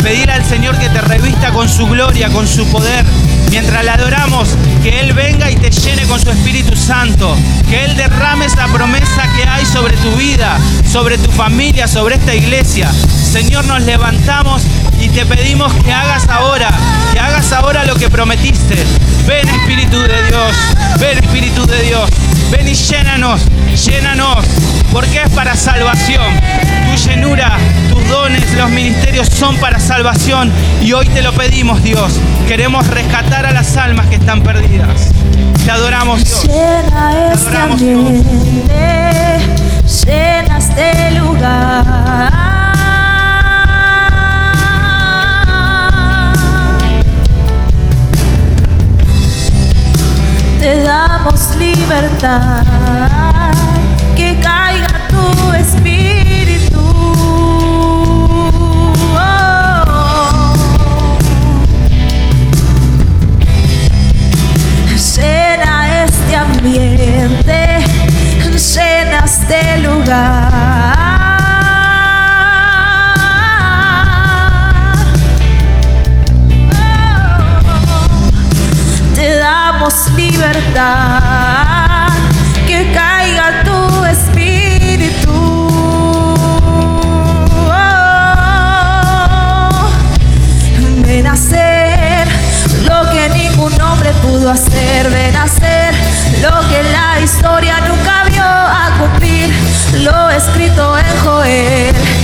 pedir 0.01 0.31
al 0.31 0.43
Señor 0.45 0.77
que 0.77 0.89
te 0.89 1.01
revista 1.01 1.51
con 1.51 1.69
su 1.69 1.87
gloria, 1.87 2.29
con 2.29 2.47
su 2.47 2.65
poder. 2.67 3.05
Mientras 3.49 3.83
le 3.83 3.89
adoramos, 3.91 4.49
que 4.81 4.99
Él 4.99 5.13
venga 5.13 5.51
y 5.51 5.55
te 5.55 5.69
llene 5.69 6.03
con 6.03 6.19
su 6.19 6.29
Espíritu 6.29 6.75
Santo. 6.75 7.35
Que 7.69 7.85
Él 7.85 7.95
derrame 7.95 8.45
esa 8.45 8.67
promesa 8.67 9.23
que 9.35 9.43
hay 9.43 9.65
sobre 9.65 9.95
tu 9.97 10.11
vida, 10.15 10.57
sobre 10.89 11.17
tu 11.17 11.29
familia, 11.31 11.87
sobre 11.87 12.15
esta 12.15 12.33
iglesia. 12.33 12.89
Señor, 12.91 13.65
nos 13.65 13.81
levantamos 13.83 14.63
y 14.99 15.09
te 15.09 15.25
pedimos 15.25 15.73
que 15.83 15.91
hagas 15.91 16.27
ahora, 16.29 16.69
que 17.13 17.19
hagas 17.19 17.51
ahora 17.51 17.85
lo 17.85 17.95
que 17.95 18.09
prometiste. 18.09 18.75
Ven 19.27 19.47
Espíritu 19.47 19.99
de 19.99 20.23
Dios, 20.27 20.55
ven 20.99 21.17
Espíritu 21.17 21.65
de 21.65 21.81
Dios, 21.83 22.09
ven 22.51 22.67
y 22.67 22.73
llénanos, 22.73 23.41
llénanos, 23.85 24.45
porque 24.91 25.21
es 25.23 25.29
para 25.29 25.55
salvación. 25.55 26.25
Tu 26.85 27.09
llenura, 27.09 27.57
tus 27.89 28.07
dones, 28.09 28.53
los 28.53 28.69
ministerios 28.69 29.27
son 29.29 29.55
para 29.57 29.79
salvación 29.79 30.51
y 30.81 30.91
hoy 30.93 31.07
te 31.07 31.21
lo 31.21 31.33
pedimos 31.33 31.81
Dios. 31.81 32.19
Queremos 32.47 32.85
rescatar 32.87 33.45
a 33.45 33.51
las 33.51 33.77
almas 33.77 34.07
que 34.07 34.15
están 34.15 34.43
perdidas. 34.43 35.09
Te 35.63 35.71
adoramos 35.71 36.23
Dios. 36.23 36.43
Llena 36.43 37.31
este 37.33 37.57
ambiente, 37.57 38.69
damos 51.31 51.55
libertad, 51.55 52.63
que 54.15 54.39
caiga 54.41 55.07
tu 55.09 55.53
espíritu. 55.53 56.79
Oh. 59.15 60.53
Llena 65.15 66.03
este 66.03 66.35
ambiente, 66.35 67.85
llena 68.75 69.25
este 69.25 69.77
lugar. 69.79 71.00
Libertad, 80.15 82.07
que 82.65 82.91
caiga 82.93 83.63
tu 83.63 84.05
espíritu. 84.05 85.67
Oh, 87.67 87.79
ven 91.05 91.27
a 91.27 91.33
hacer 91.33 92.27
lo 92.85 93.11
que 93.11 93.29
ningún 93.29 93.79
hombre 93.81 94.11
pudo 94.21 94.51
hacer, 94.51 95.09
ven 95.09 95.35
a 95.35 95.43
hacer 95.43 95.93
lo 96.41 96.61
que 96.69 96.83
la 96.91 97.19
historia 97.19 97.81
nunca 97.81 98.23
vio 98.29 98.43
a 98.43 98.95
cumplir, 98.97 99.53
lo 100.03 100.29
escrito 100.29 100.97
en 100.97 101.17
Joel. 101.23 102.20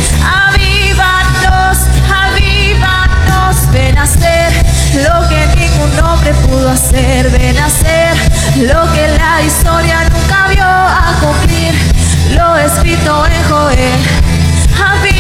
Hacer, 6.88 7.30
ven 7.32 7.56
lo 8.67 8.93
que 8.93 9.08
la 9.17 9.41
historia 9.41 10.08
nunca 10.10 10.47
vio 10.47 10.63
a 10.63 11.13
cumplir, 11.19 11.73
lo 12.34 12.56
escrito 12.56 13.26
en 13.26 13.43
Joel. 13.50 15.16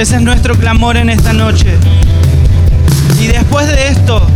Ese 0.00 0.16
es 0.16 0.22
nuestro 0.22 0.54
clamor 0.54 0.96
en 0.96 1.10
esta 1.10 1.34
noche. 1.34 1.76
Y 3.20 3.26
después 3.26 3.66
de 3.66 3.88
esto, 3.88 4.26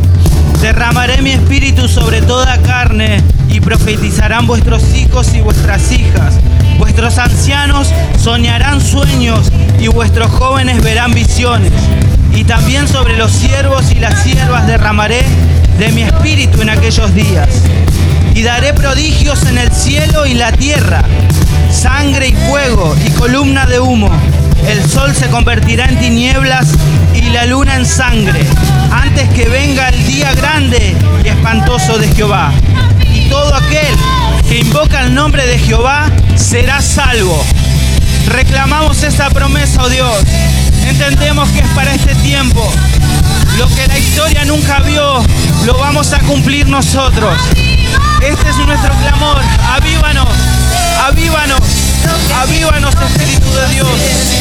derramaré 0.60 1.22
mi 1.22 1.30
espíritu 1.30 1.88
sobre 1.88 2.20
toda 2.20 2.58
carne 2.58 3.22
y 3.48 3.60
profetizarán 3.62 4.46
vuestros 4.46 4.94
hijos 4.94 5.32
y 5.32 5.40
vuestras 5.40 5.90
hijas. 5.90 6.34
Vuestros 6.76 7.16
ancianos 7.16 7.88
soñarán 8.22 8.78
sueños 8.82 9.50
y 9.80 9.88
vuestros 9.88 10.30
jóvenes 10.32 10.82
verán 10.82 11.14
visiones. 11.14 11.72
Y 12.34 12.44
también 12.44 12.86
sobre 12.86 13.16
los 13.16 13.32
siervos 13.32 13.90
y 13.90 14.00
las 14.00 14.22
siervas 14.22 14.66
derramaré 14.66 15.24
de 15.78 15.90
mi 15.92 16.02
espíritu 16.02 16.60
en 16.60 16.68
aquellos 16.68 17.14
días. 17.14 17.48
Y 18.34 18.42
daré 18.42 18.74
prodigios 18.74 19.46
en 19.46 19.56
el 19.56 19.72
cielo 19.72 20.26
y 20.26 20.34
la 20.34 20.52
tierra, 20.52 21.02
sangre 21.72 22.28
y 22.28 22.34
fuego 22.34 22.94
y 23.06 23.10
columna 23.12 23.64
de 23.64 23.80
humo. 23.80 24.10
El 24.68 24.88
sol 24.88 25.14
se 25.14 25.28
convertirá 25.28 25.86
en 25.86 25.98
tinieblas 25.98 26.68
y 27.14 27.22
la 27.30 27.46
luna 27.46 27.76
en 27.76 27.86
sangre, 27.86 28.44
antes 28.90 29.28
que 29.30 29.48
venga 29.48 29.88
el 29.88 30.06
día 30.06 30.34
grande 30.34 30.96
y 31.24 31.28
espantoso 31.28 31.98
de 31.98 32.08
Jehová. 32.08 32.52
Y 33.12 33.28
todo 33.28 33.54
aquel 33.54 33.96
que 34.48 34.58
invoca 34.58 35.02
el 35.02 35.14
nombre 35.14 35.46
de 35.46 35.58
Jehová 35.58 36.10
será 36.36 36.80
salvo. 36.82 37.44
Reclamamos 38.26 39.02
esa 39.02 39.30
promesa, 39.30 39.82
oh 39.82 39.88
Dios. 39.88 40.16
Entendemos 40.86 41.48
que 41.50 41.60
es 41.60 41.68
para 41.68 41.94
este 41.94 42.14
tiempo. 42.16 42.72
Lo 43.58 43.68
que 43.68 43.86
la 43.86 43.98
historia 43.98 44.44
nunca 44.44 44.80
vio, 44.80 45.22
lo 45.64 45.78
vamos 45.78 46.12
a 46.12 46.18
cumplir 46.20 46.68
nosotros. 46.68 47.34
Este 48.20 48.50
es 48.50 48.56
nuestro 48.56 48.92
clamor. 48.94 49.40
Avívanos, 49.72 50.28
avívanos, 51.06 51.60
avívanos, 52.42 52.94
Espíritu 52.94 53.50
de 53.52 53.68
Dios. 53.74 54.33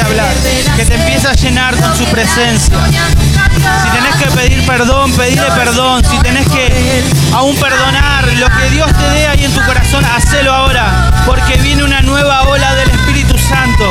A 0.00 0.06
hablar, 0.06 0.34
que 0.76 0.84
te 0.84 0.94
empiece 0.94 1.28
a 1.28 1.34
llenar 1.34 1.76
con 1.76 1.96
su 1.96 2.04
presencia. 2.06 2.76
Si 2.82 3.90
tenés 3.90 4.16
que 4.16 4.30
pedir 4.36 4.66
perdón, 4.66 5.12
pedirle 5.12 5.46
perdón. 5.54 6.02
Si 6.04 6.18
tenés 6.18 6.48
que 6.48 7.02
aún 7.32 7.54
perdonar 7.56 8.26
lo 8.38 8.48
que 8.48 8.70
Dios 8.70 8.90
te 8.92 9.10
dé 9.10 9.28
ahí 9.28 9.44
en 9.44 9.52
tu 9.52 9.62
corazón, 9.64 10.04
hacelo 10.04 10.52
ahora. 10.52 11.12
Porque 11.26 11.58
viene 11.58 11.84
una 11.84 12.00
nueva 12.02 12.42
ola 12.42 12.74
del 12.74 12.90
Espíritu 12.90 13.38
Santo. 13.38 13.84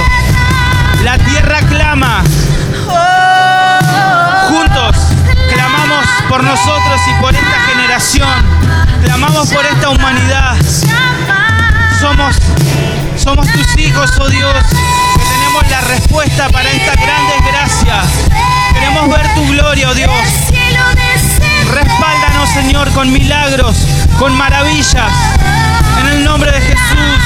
La 1.04 1.18
tierra 1.20 1.60
clama. 1.70 2.24
Juntos 4.50 4.98
clamamos 5.54 6.06
por 6.28 6.44
nosotros 6.44 7.02
y 7.08 7.22
por 7.22 7.34
esta 7.34 7.60
generación. 7.70 8.30
Clamamos 9.06 9.48
por 9.54 9.66
esta 9.66 9.90
humanidad. 9.90 10.56
Somos, 12.00 12.36
somos 13.16 13.48
tus 13.54 13.78
hijos, 13.78 14.12
oh 14.20 14.28
Dios, 14.28 14.56
la 15.70 15.82
respuesta 15.82 16.50
para 16.50 16.70
esta 16.70 16.94
gran 16.94 17.28
desgracia. 17.28 18.02
Queremos 18.74 19.10
ver 19.10 19.34
tu 19.36 19.48
gloria, 19.48 19.90
oh 19.90 19.94
Dios. 19.94 20.12
Respáldanos, 21.72 22.50
Señor, 22.50 22.92
con 22.92 23.12
milagros, 23.12 23.78
con 24.20 24.36
maravillas. 24.36 25.12
En 26.02 26.08
el 26.08 26.24
nombre 26.24 26.52
de 26.52 26.62
Jesús, 26.62 27.20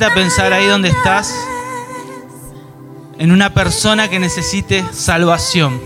A 0.00 0.14
pensar 0.14 0.50
ahí 0.54 0.66
donde 0.66 0.88
estás 0.88 1.30
en 3.18 3.32
una 3.32 3.52
persona 3.52 4.08
que 4.08 4.18
necesite 4.18 4.82
salvación. 4.92 5.78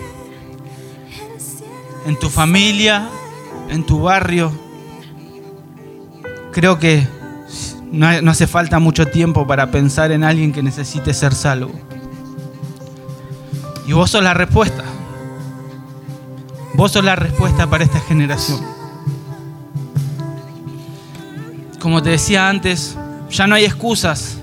En 2.07 2.17
tu 2.17 2.31
familia, 2.31 3.09
en 3.71 3.85
tu 3.85 4.03
barrio. 4.03 4.53
Creo 6.53 6.79
que 6.79 7.05
no 7.91 8.31
hace 8.31 8.47
falta 8.47 8.79
mucho 8.79 9.07
tiempo 9.07 9.49
para 9.49 9.73
pensar 9.73 10.13
en 10.13 10.23
alguien 10.23 10.53
que 10.53 10.63
necesite 10.63 11.13
ser 11.13 11.35
salvo. 11.35 11.73
Y 13.89 13.95
vos 13.95 14.13
sos 14.13 14.23
la 14.23 14.33
respuesta. 14.33 14.85
Vos 16.75 16.93
sos 16.93 17.05
la 17.05 17.17
respuesta 17.17 17.69
para 17.69 17.83
esta 17.83 17.99
generación. 17.99 18.61
Como 21.81 22.01
te 22.01 22.11
decía 22.11 22.49
antes, 22.49 22.97
ya 23.31 23.47
no 23.47 23.55
hay 23.55 23.65
excusas. 23.65 24.39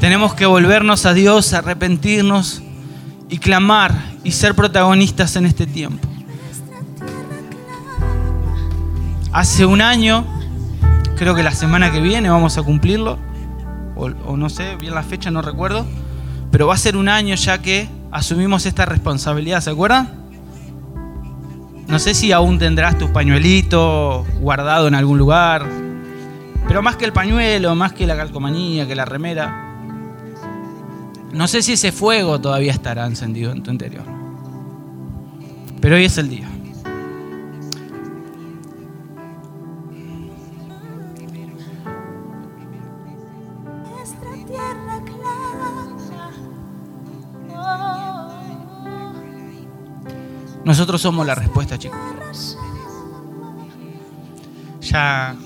Tenemos 0.00 0.34
que 0.34 0.46
volvernos 0.46 1.06
a 1.06 1.14
Dios, 1.14 1.52
arrepentirnos 1.52 2.62
y 3.28 3.38
clamar 3.38 3.94
y 4.22 4.32
ser 4.32 4.54
protagonistas 4.54 5.36
en 5.36 5.46
este 5.46 5.66
tiempo. 5.66 6.08
Hace 9.32 9.66
un 9.66 9.80
año, 9.80 10.24
creo 11.16 11.34
que 11.34 11.42
la 11.42 11.52
semana 11.52 11.90
que 11.90 12.00
viene 12.00 12.30
vamos 12.30 12.56
a 12.58 12.62
cumplirlo, 12.62 13.18
o, 13.96 14.36
no 14.36 14.48
sé 14.48 14.76
bien 14.76 14.94
la 14.94 15.02
fecha, 15.02 15.30
no 15.30 15.42
recuerdo, 15.42 15.86
pero 16.50 16.66
va 16.66 16.74
a 16.74 16.78
ser 16.78 16.96
un 16.96 17.08
año 17.08 17.34
ya 17.34 17.58
que 17.58 17.88
asumimos 18.12 18.66
esta 18.66 18.86
responsabilidad, 18.86 19.60
¿se 19.60 19.70
acuerdan? 19.70 20.08
No 21.88 21.98
sé 21.98 22.14
si 22.14 22.30
aún 22.32 22.58
tendrás 22.58 22.96
tu 22.96 23.12
pañuelito 23.12 24.24
guardado 24.40 24.86
en 24.86 24.94
algún 24.94 25.18
lugar, 25.18 25.66
pero 26.66 26.82
más 26.82 26.96
que 26.96 27.04
el 27.04 27.12
pañuelo, 27.12 27.74
más 27.74 27.92
que 27.92 28.06
la 28.06 28.16
calcomanía, 28.16 28.86
que 28.86 28.94
la 28.94 29.04
remera, 29.04 29.64
no 31.32 31.48
sé 31.48 31.62
si 31.62 31.72
ese 31.72 31.90
fuego 31.90 32.40
todavía 32.40 32.72
estará 32.72 33.06
encendido 33.06 33.50
en 33.52 33.62
tu 33.62 33.70
interior. 33.70 34.04
Pero 35.80 35.96
hoy 35.96 36.04
es 36.04 36.16
el 36.18 36.28
día. 36.28 36.48
Nosotros 50.64 51.02
somos 51.02 51.26
la 51.26 51.34
respuesta, 51.34 51.78
chicos. 51.78 52.56
Ya 54.80 55.36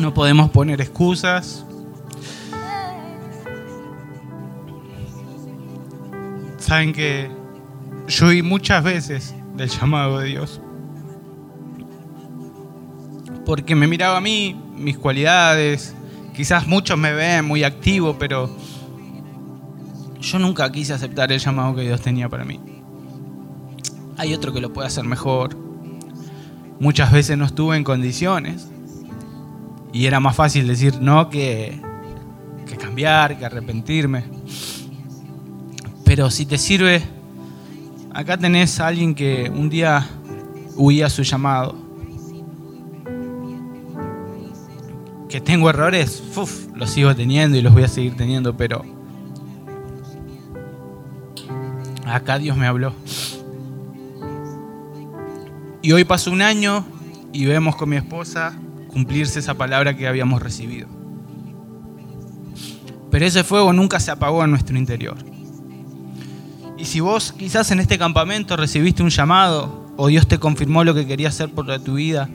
no 0.00 0.14
podemos 0.14 0.50
poner 0.50 0.80
excusas. 0.80 1.64
Saben 6.58 6.92
que 6.92 7.30
yo 8.08 8.26
oí 8.26 8.42
muchas 8.42 8.82
veces 8.82 9.34
del 9.56 9.68
llamado 9.68 10.18
de 10.18 10.26
Dios. 10.26 10.60
Porque 13.44 13.74
me 13.74 13.86
miraba 13.86 14.18
a 14.18 14.20
mí, 14.20 14.60
mis 14.76 14.96
cualidades. 14.96 15.94
Quizás 16.34 16.66
muchos 16.66 16.96
me 16.96 17.12
ven 17.12 17.44
muy 17.44 17.64
activo, 17.64 18.16
pero 18.18 18.50
yo 20.20 20.38
nunca 20.38 20.70
quise 20.70 20.92
aceptar 20.92 21.32
el 21.32 21.40
llamado 21.40 21.74
que 21.74 21.82
Dios 21.82 22.00
tenía 22.00 22.28
para 22.28 22.44
mí. 22.44 22.60
Hay 24.16 24.34
otro 24.34 24.52
que 24.52 24.60
lo 24.60 24.72
puede 24.72 24.86
hacer 24.86 25.04
mejor. 25.04 25.56
Muchas 26.78 27.10
veces 27.12 27.36
no 27.36 27.44
estuve 27.44 27.76
en 27.76 27.84
condiciones. 27.84 28.68
Y 29.92 30.06
era 30.06 30.20
más 30.20 30.36
fácil 30.36 30.66
decir 30.66 31.00
no 31.00 31.28
que, 31.28 31.80
que 32.66 32.76
cambiar, 32.76 33.38
que 33.38 33.44
arrepentirme. 33.44 34.24
Pero 36.04 36.30
si 36.30 36.46
te 36.46 36.58
sirve, 36.58 37.02
acá 38.12 38.36
tenés 38.36 38.78
a 38.80 38.86
alguien 38.86 39.14
que 39.14 39.50
un 39.54 39.68
día 39.68 40.06
huía 40.76 41.08
su 41.08 41.22
llamado. 41.22 41.74
Que 45.28 45.40
tengo 45.40 45.70
errores, 45.70 46.22
uf, 46.36 46.66
los 46.74 46.90
sigo 46.90 47.14
teniendo 47.14 47.56
y 47.56 47.62
los 47.62 47.72
voy 47.72 47.84
a 47.84 47.88
seguir 47.88 48.16
teniendo, 48.16 48.56
pero 48.56 48.84
acá 52.06 52.38
Dios 52.38 52.56
me 52.56 52.66
habló. 52.66 52.92
Y 55.82 55.92
hoy 55.92 56.04
pasó 56.04 56.30
un 56.30 56.42
año 56.42 56.84
y 57.32 57.46
vemos 57.46 57.76
con 57.76 57.88
mi 57.88 57.96
esposa 57.96 58.54
cumplirse 58.90 59.38
esa 59.38 59.54
palabra 59.54 59.96
que 59.96 60.08
habíamos 60.08 60.42
recibido. 60.42 60.88
Pero 63.10 63.24
ese 63.24 63.44
fuego 63.44 63.72
nunca 63.72 64.00
se 64.00 64.10
apagó 64.10 64.44
en 64.44 64.50
nuestro 64.50 64.76
interior. 64.76 65.16
Y 66.78 66.84
si 66.84 67.00
vos 67.00 67.32
quizás 67.32 67.70
en 67.70 67.80
este 67.80 67.98
campamento 67.98 68.56
recibiste 68.56 69.02
un 69.02 69.10
llamado 69.10 69.86
o 69.96 70.06
Dios 70.08 70.26
te 70.26 70.38
confirmó 70.38 70.84
lo 70.84 70.94
que 70.94 71.06
quería 71.06 71.28
hacer 71.28 71.50
por 71.50 71.78
tu 71.80 71.94
vida 71.94 72.28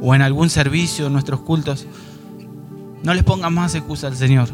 o 0.00 0.14
en 0.14 0.22
algún 0.22 0.48
servicio, 0.48 1.06
en 1.06 1.12
nuestros 1.12 1.40
cultos, 1.40 1.86
no 3.02 3.14
les 3.14 3.24
pongas 3.24 3.52
más 3.52 3.74
excusa 3.74 4.06
al 4.06 4.16
Señor. 4.16 4.48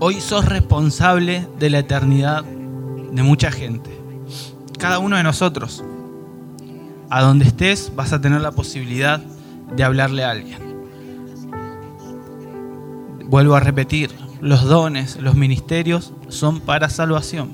Hoy 0.00 0.20
sos 0.20 0.44
responsable 0.44 1.48
de 1.58 1.70
la 1.70 1.78
eternidad 1.80 2.44
de 2.44 3.22
mucha 3.22 3.50
gente. 3.50 3.90
Cada 4.78 4.98
uno 4.98 5.16
de 5.16 5.22
nosotros. 5.22 5.82
A 7.10 7.22
donde 7.22 7.46
estés 7.46 7.92
vas 7.94 8.12
a 8.12 8.20
tener 8.20 8.40
la 8.40 8.52
posibilidad 8.52 9.20
de 9.74 9.84
hablarle 9.84 10.24
a 10.24 10.30
alguien. 10.30 10.58
Vuelvo 13.26 13.54
a 13.54 13.60
repetir, 13.60 14.10
los 14.40 14.64
dones, 14.64 15.16
los 15.16 15.34
ministerios 15.34 16.12
son 16.28 16.60
para 16.60 16.88
salvación. 16.88 17.52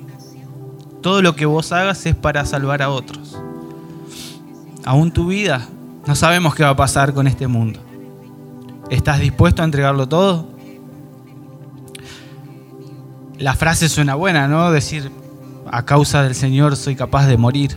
Todo 1.03 1.23
lo 1.23 1.37
que 1.37 1.47
vos 1.47 1.73
hagas 1.73 2.07
es 2.07 2.15
para 2.15 2.47
salvar 2.47 2.83
a 2.83 2.91
otros. 2.91 3.39
Aún 4.85 5.13
tu 5.13 5.29
vida, 5.29 5.69
no 6.07 6.15
sabemos 6.15 6.55
qué 6.55 6.63
va 6.63 6.71
a 6.71 6.77
pasar 6.77 7.15
con 7.15 7.27
este 7.27 7.47
mundo. 7.47 7.81
¿Estás 8.91 9.21
dispuesto 9.21 9.63
a 9.63 9.65
entregarlo 9.65 10.09
todo? 10.09 10.49
La 13.39 13.55
frase 13.55 13.89
suena 13.89 14.15
buena, 14.15 14.47
¿no? 14.47 14.71
Decir, 14.71 15.11
a 15.71 15.85
causa 15.85 16.23
del 16.23 16.35
Señor 16.35 16.77
soy 16.77 16.95
capaz 16.95 17.27
de 17.27 17.37
morir. 17.37 17.77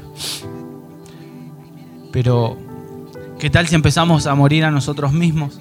Pero, 2.18 2.58
¿qué 3.38 3.52
tal 3.52 3.68
si 3.68 3.76
empezamos 3.76 4.26
a 4.26 4.34
morir 4.34 4.66
a 4.66 4.72
nosotros 4.72 5.14
mismos? 5.14 5.60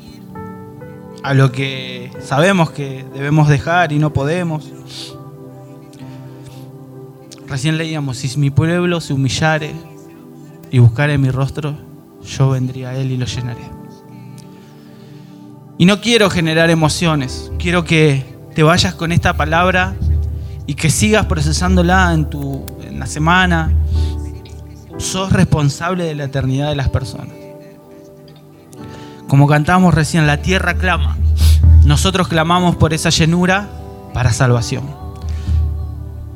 A 1.22 1.34
lo 1.34 1.52
que 1.52 2.10
sabemos 2.22 2.70
que 2.70 3.04
debemos 3.12 3.48
dejar 3.48 3.92
y 3.92 3.98
no 3.98 4.14
podemos. 4.14 4.72
Recién 7.46 7.76
leíamos, 7.76 8.16
si 8.16 8.38
mi 8.38 8.48
pueblo 8.48 9.02
se 9.02 9.12
humillare 9.12 9.72
y 10.70 10.78
buscare 10.78 11.18
mi 11.18 11.28
rostro, 11.28 11.76
yo 12.24 12.48
vendría 12.48 12.88
a 12.88 12.96
él 12.96 13.12
y 13.12 13.18
lo 13.18 13.26
llenaré. 13.26 13.70
Y 15.76 15.84
no 15.84 16.00
quiero 16.00 16.30
generar 16.30 16.70
emociones, 16.70 17.52
quiero 17.58 17.84
que 17.84 18.24
te 18.54 18.62
vayas 18.62 18.94
con 18.94 19.12
esta 19.12 19.36
palabra 19.36 19.94
y 20.66 20.72
que 20.72 20.88
sigas 20.88 21.26
procesándola 21.26 22.14
en, 22.14 22.30
tu, 22.30 22.64
en 22.82 22.98
la 22.98 23.04
semana. 23.04 23.74
Sos 24.98 25.32
responsable 25.32 26.04
de 26.04 26.14
la 26.14 26.24
eternidad 26.24 26.68
de 26.68 26.76
las 26.76 26.88
personas. 26.88 27.34
Como 29.28 29.46
cantamos 29.46 29.94
recién, 29.94 30.26
la 30.26 30.42
tierra 30.42 30.74
clama. 30.74 31.16
Nosotros 31.84 32.28
clamamos 32.28 32.76
por 32.76 32.92
esa 32.94 33.10
llenura 33.10 33.68
para 34.14 34.32
salvación. 34.32 34.84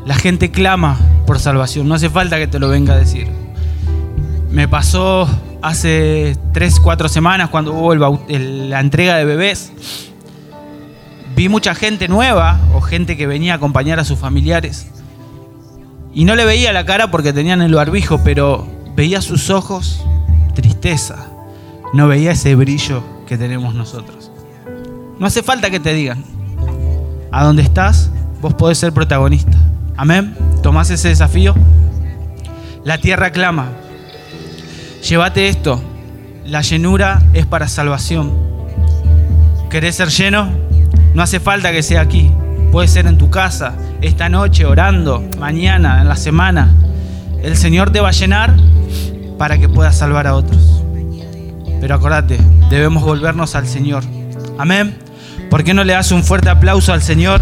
La 0.04 0.14
gente 0.14 0.50
clama 0.50 0.98
por 1.26 1.38
salvación, 1.38 1.88
no 1.88 1.94
hace 1.94 2.10
falta 2.10 2.38
que 2.38 2.46
te 2.46 2.58
lo 2.58 2.68
venga 2.68 2.94
a 2.94 2.96
decir. 2.96 3.28
Me 4.50 4.66
pasó 4.66 5.28
hace 5.62 6.36
3, 6.52 6.80
4 6.80 7.08
semanas 7.08 7.50
cuando 7.50 7.72
hubo 7.72 7.94
la 7.94 8.80
entrega 8.80 9.16
de 9.16 9.24
bebés. 9.24 9.72
Vi 11.36 11.48
mucha 11.48 11.74
gente 11.74 12.08
nueva 12.08 12.58
o 12.74 12.80
gente 12.80 13.16
que 13.16 13.26
venía 13.26 13.52
a 13.52 13.56
acompañar 13.56 14.00
a 14.00 14.04
sus 14.04 14.18
familiares. 14.18 14.88
Y 16.12 16.24
no 16.24 16.34
le 16.34 16.44
veía 16.44 16.72
la 16.72 16.84
cara 16.84 17.10
porque 17.10 17.32
tenían 17.32 17.62
el 17.62 17.74
barbijo, 17.74 18.20
pero 18.24 18.66
veía 18.96 19.20
sus 19.20 19.50
ojos 19.50 20.04
tristeza. 20.54 21.26
No 21.92 22.08
veía 22.08 22.32
ese 22.32 22.54
brillo 22.54 23.02
que 23.26 23.38
tenemos 23.38 23.74
nosotros. 23.74 24.30
No 25.18 25.26
hace 25.26 25.42
falta 25.42 25.70
que 25.70 25.80
te 25.80 25.94
digan. 25.94 26.24
A 27.30 27.44
donde 27.44 27.62
estás, 27.62 28.10
vos 28.40 28.54
podés 28.54 28.78
ser 28.78 28.92
protagonista. 28.92 29.56
Amén. 29.96 30.36
¿Tomás 30.62 30.90
ese 30.90 31.08
desafío? 31.08 31.54
La 32.84 32.98
tierra 32.98 33.30
clama, 33.30 33.68
Llévate 35.02 35.48
esto, 35.48 35.82
la 36.44 36.60
llenura 36.60 37.22
es 37.32 37.46
para 37.46 37.68
salvación. 37.68 38.32
¿Querés 39.70 39.96
ser 39.96 40.08
lleno? 40.08 40.50
No 41.14 41.22
hace 41.22 41.40
falta 41.40 41.72
que 41.72 41.82
sea 41.82 42.02
aquí. 42.02 42.30
Puede 42.70 42.86
ser 42.86 43.06
en 43.06 43.16
tu 43.16 43.30
casa, 43.30 43.74
esta 44.02 44.28
noche, 44.28 44.64
orando, 44.64 45.22
mañana, 45.38 46.00
en 46.00 46.08
la 46.08 46.16
semana. 46.16 46.74
El 47.42 47.56
Señor 47.56 47.90
te 47.90 48.00
va 48.00 48.08
a 48.08 48.12
llenar 48.12 48.54
para 49.38 49.58
que 49.58 49.68
puedas 49.68 49.96
salvar 49.96 50.26
a 50.26 50.34
otros. 50.34 50.82
Pero 51.80 51.94
acordate, 51.94 52.38
debemos 52.68 53.02
volvernos 53.02 53.54
al 53.54 53.66
Señor. 53.66 54.04
Amén. 54.58 54.96
¿Por 55.48 55.64
qué 55.64 55.74
no 55.74 55.84
le 55.84 55.94
das 55.94 56.12
un 56.12 56.22
fuerte 56.22 56.50
aplauso 56.50 56.92
al 56.92 57.02
Señor? 57.02 57.40